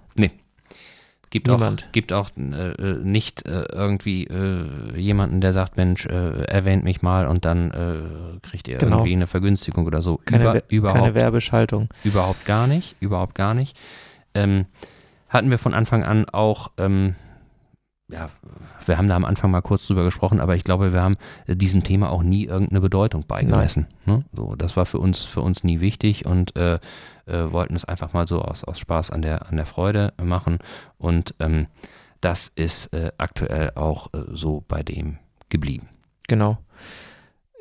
[1.33, 1.85] Gibt Niemand.
[1.87, 6.83] auch, gibt auch äh, äh, nicht äh, irgendwie äh, jemanden, der sagt, Mensch, äh, erwähnt
[6.83, 8.97] mich mal und dann äh, kriegt ihr genau.
[8.97, 10.17] irgendwie eine Vergünstigung oder so.
[10.25, 11.89] Keine, Über, überhaupt, keine Werbeschaltung.
[12.03, 13.75] Überhaupt gar nicht, überhaupt gar nicht.
[14.35, 14.67] Ähm,
[15.27, 17.15] hatten wir von Anfang an auch ähm,
[18.14, 18.30] ja,
[18.86, 21.84] wir haben da am Anfang mal kurz drüber gesprochen, aber ich glaube, wir haben diesem
[21.84, 23.88] Thema auch nie irgendeine Bedeutung beigemessen.
[24.05, 24.24] Ne?
[24.34, 26.76] So, das war für uns, für uns nie wichtig und äh,
[27.26, 30.59] äh, wollten es einfach mal so aus, aus Spaß an der, an der Freude machen.
[30.97, 31.68] Und ähm,
[32.22, 35.18] das ist äh, aktuell auch äh, so bei dem
[35.49, 35.89] geblieben.
[36.28, 36.57] Genau.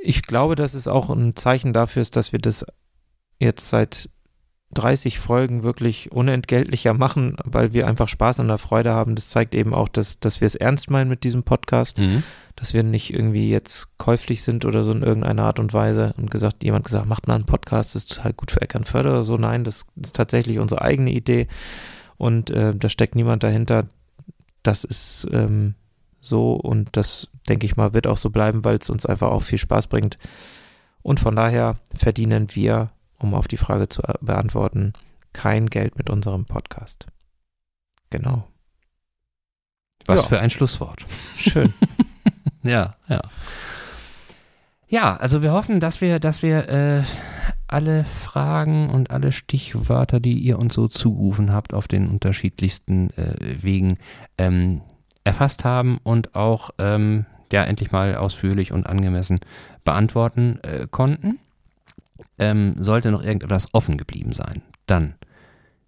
[0.02, 2.66] Ich glaube, dass es auch ein Zeichen dafür ist, dass wir das
[3.38, 4.10] jetzt seit
[4.74, 9.14] 30 Folgen wirklich unentgeltlicher machen, weil wir einfach Spaß an der Freude haben.
[9.14, 12.22] Das zeigt eben auch, dass, dass wir es ernst meinen mit diesem Podcast, mhm.
[12.56, 16.30] dass wir nicht irgendwie jetzt käuflich sind oder so in irgendeiner Art und Weise und
[16.30, 19.36] gesagt, jemand gesagt, macht mal einen Podcast, das ist total gut für Eckernförde oder so.
[19.36, 21.48] Nein, das ist tatsächlich unsere eigene Idee
[22.16, 23.86] und äh, da steckt niemand dahinter.
[24.62, 25.74] Das ist ähm,
[26.20, 29.42] so und das, denke ich mal, wird auch so bleiben, weil es uns einfach auch
[29.42, 30.18] viel Spaß bringt.
[31.02, 32.90] Und von daher verdienen wir
[33.22, 34.92] um auf die Frage zu äh, beantworten,
[35.32, 37.06] kein Geld mit unserem Podcast.
[38.10, 38.46] Genau.
[40.06, 40.28] Was ja.
[40.28, 41.06] für ein Schlusswort.
[41.36, 41.72] Schön.
[42.62, 43.22] ja, ja.
[44.88, 47.02] Ja, also wir hoffen, dass wir, dass wir äh,
[47.66, 53.62] alle Fragen und alle Stichwörter, die ihr uns so zugerufen habt, auf den unterschiedlichsten äh,
[53.62, 53.96] Wegen
[54.36, 54.82] ähm,
[55.24, 59.40] erfasst haben und auch ähm, ja endlich mal ausführlich und angemessen
[59.84, 61.38] beantworten äh, konnten.
[62.38, 65.14] Ähm, sollte noch irgendetwas offen geblieben sein, dann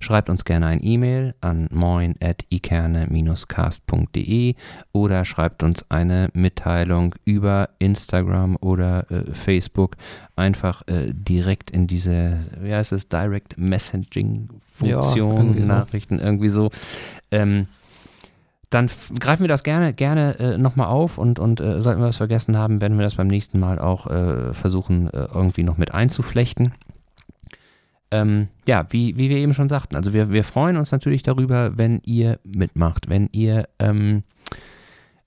[0.05, 4.55] Schreibt uns gerne ein E-Mail an moin.ikerne-cast.de
[4.93, 9.97] oder schreibt uns eine Mitteilung über Instagram oder äh, Facebook
[10.37, 16.25] einfach äh, direkt in diese, wie heißt es, Direct Messaging Funktion, ja, Nachrichten, so.
[16.25, 16.71] irgendwie so.
[17.31, 17.67] Ähm,
[18.75, 22.17] dann greifen wir das gerne, gerne äh, nochmal auf und, und äh, sollten wir was
[22.17, 25.95] vergessen haben, werden wir das beim nächsten Mal auch äh, versuchen, äh, irgendwie noch mit
[25.95, 26.73] einzuflechten
[28.15, 31.77] ähm, ja, wie, wie wir eben schon sagten, also wir, wir freuen uns natürlich darüber,
[31.77, 34.23] wenn ihr mitmacht, wenn ihr ähm,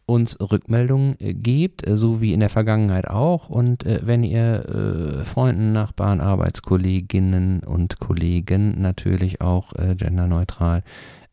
[0.06, 3.50] uns Rückmeldungen äh, gebt, äh, so wie in der Vergangenheit auch.
[3.50, 10.84] Und äh, wenn ihr äh, Freunden, Nachbarn, Arbeitskolleginnen und Kollegen natürlich auch äh, genderneutral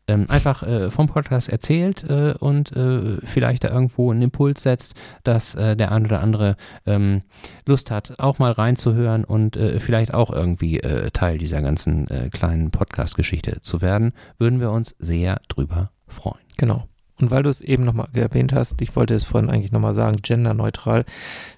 [0.07, 4.95] ähm, einfach äh, vom Podcast erzählt äh, und äh, vielleicht da irgendwo einen Impuls setzt,
[5.23, 7.23] dass äh, der ein oder andere ähm,
[7.65, 12.71] Lust hat, auch mal reinzuhören und äh, vielleicht auch irgendwie äh, Teil dieser ganzen kleinen
[12.71, 16.41] Podcast-Geschichte zu werden, würden wir uns sehr drüber freuen.
[16.57, 16.87] Genau.
[17.19, 20.17] Und weil du es eben nochmal erwähnt hast, ich wollte es vorhin eigentlich nochmal sagen,
[20.21, 21.05] genderneutral.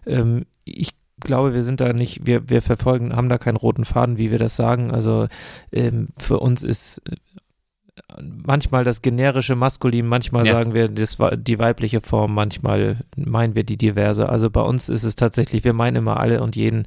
[0.05, 4.17] Ähm, ich glaube, wir sind da nicht, wir, wir verfolgen, haben da keinen roten Faden,
[4.17, 4.91] wie wir das sagen.
[4.91, 5.27] Also
[5.71, 7.01] ähm, für uns ist
[8.19, 10.53] manchmal das generische Maskulin, manchmal ja.
[10.53, 14.29] sagen wir das die weibliche Form, manchmal meinen wir die diverse.
[14.29, 16.85] Also bei uns ist es tatsächlich, wir meinen immer alle und jeden.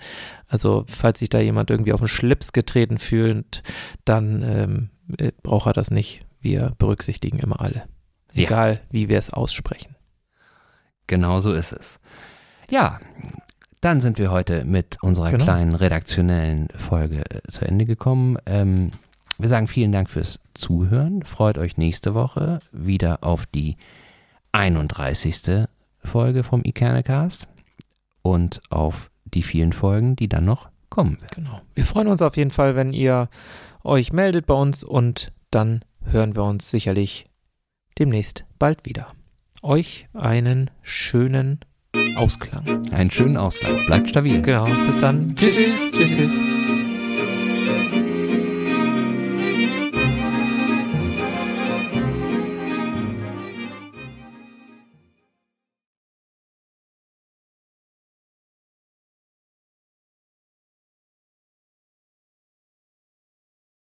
[0.48, 3.62] Also falls sich da jemand irgendwie auf den Schlips getreten fühlt,
[4.04, 6.22] dann ähm, äh, braucht er das nicht.
[6.40, 7.84] Wir berücksichtigen immer alle.
[8.34, 8.80] Egal, ja.
[8.90, 9.96] wie wir es aussprechen.
[11.06, 12.00] Genau so ist es.
[12.70, 13.00] Ja,
[13.80, 15.44] dann sind wir heute mit unserer genau.
[15.44, 18.38] kleinen redaktionellen Folge äh, zu Ende gekommen.
[18.46, 18.92] Ähm,
[19.40, 21.22] wir sagen vielen Dank fürs Zuhören.
[21.22, 23.76] Freut euch nächste Woche wieder auf die
[24.52, 25.66] 31.
[25.98, 27.48] Folge vom Ikernecast
[28.22, 31.44] und auf die vielen Folgen, die dann noch kommen werden.
[31.44, 31.60] Genau.
[31.74, 33.28] Wir freuen uns auf jeden Fall, wenn ihr
[33.84, 37.26] euch meldet bei uns und dann hören wir uns sicherlich
[37.98, 39.08] demnächst bald wieder.
[39.62, 41.60] Euch einen schönen
[42.16, 42.90] Ausklang.
[42.92, 43.84] Einen schönen Ausklang.
[43.86, 44.40] Bleibt stabil.
[44.42, 44.66] Genau.
[44.86, 45.36] Bis dann.
[45.36, 45.56] Tschüss.
[45.56, 45.92] Tschüss.
[45.92, 46.16] Tschüss.
[46.16, 46.59] tschüss.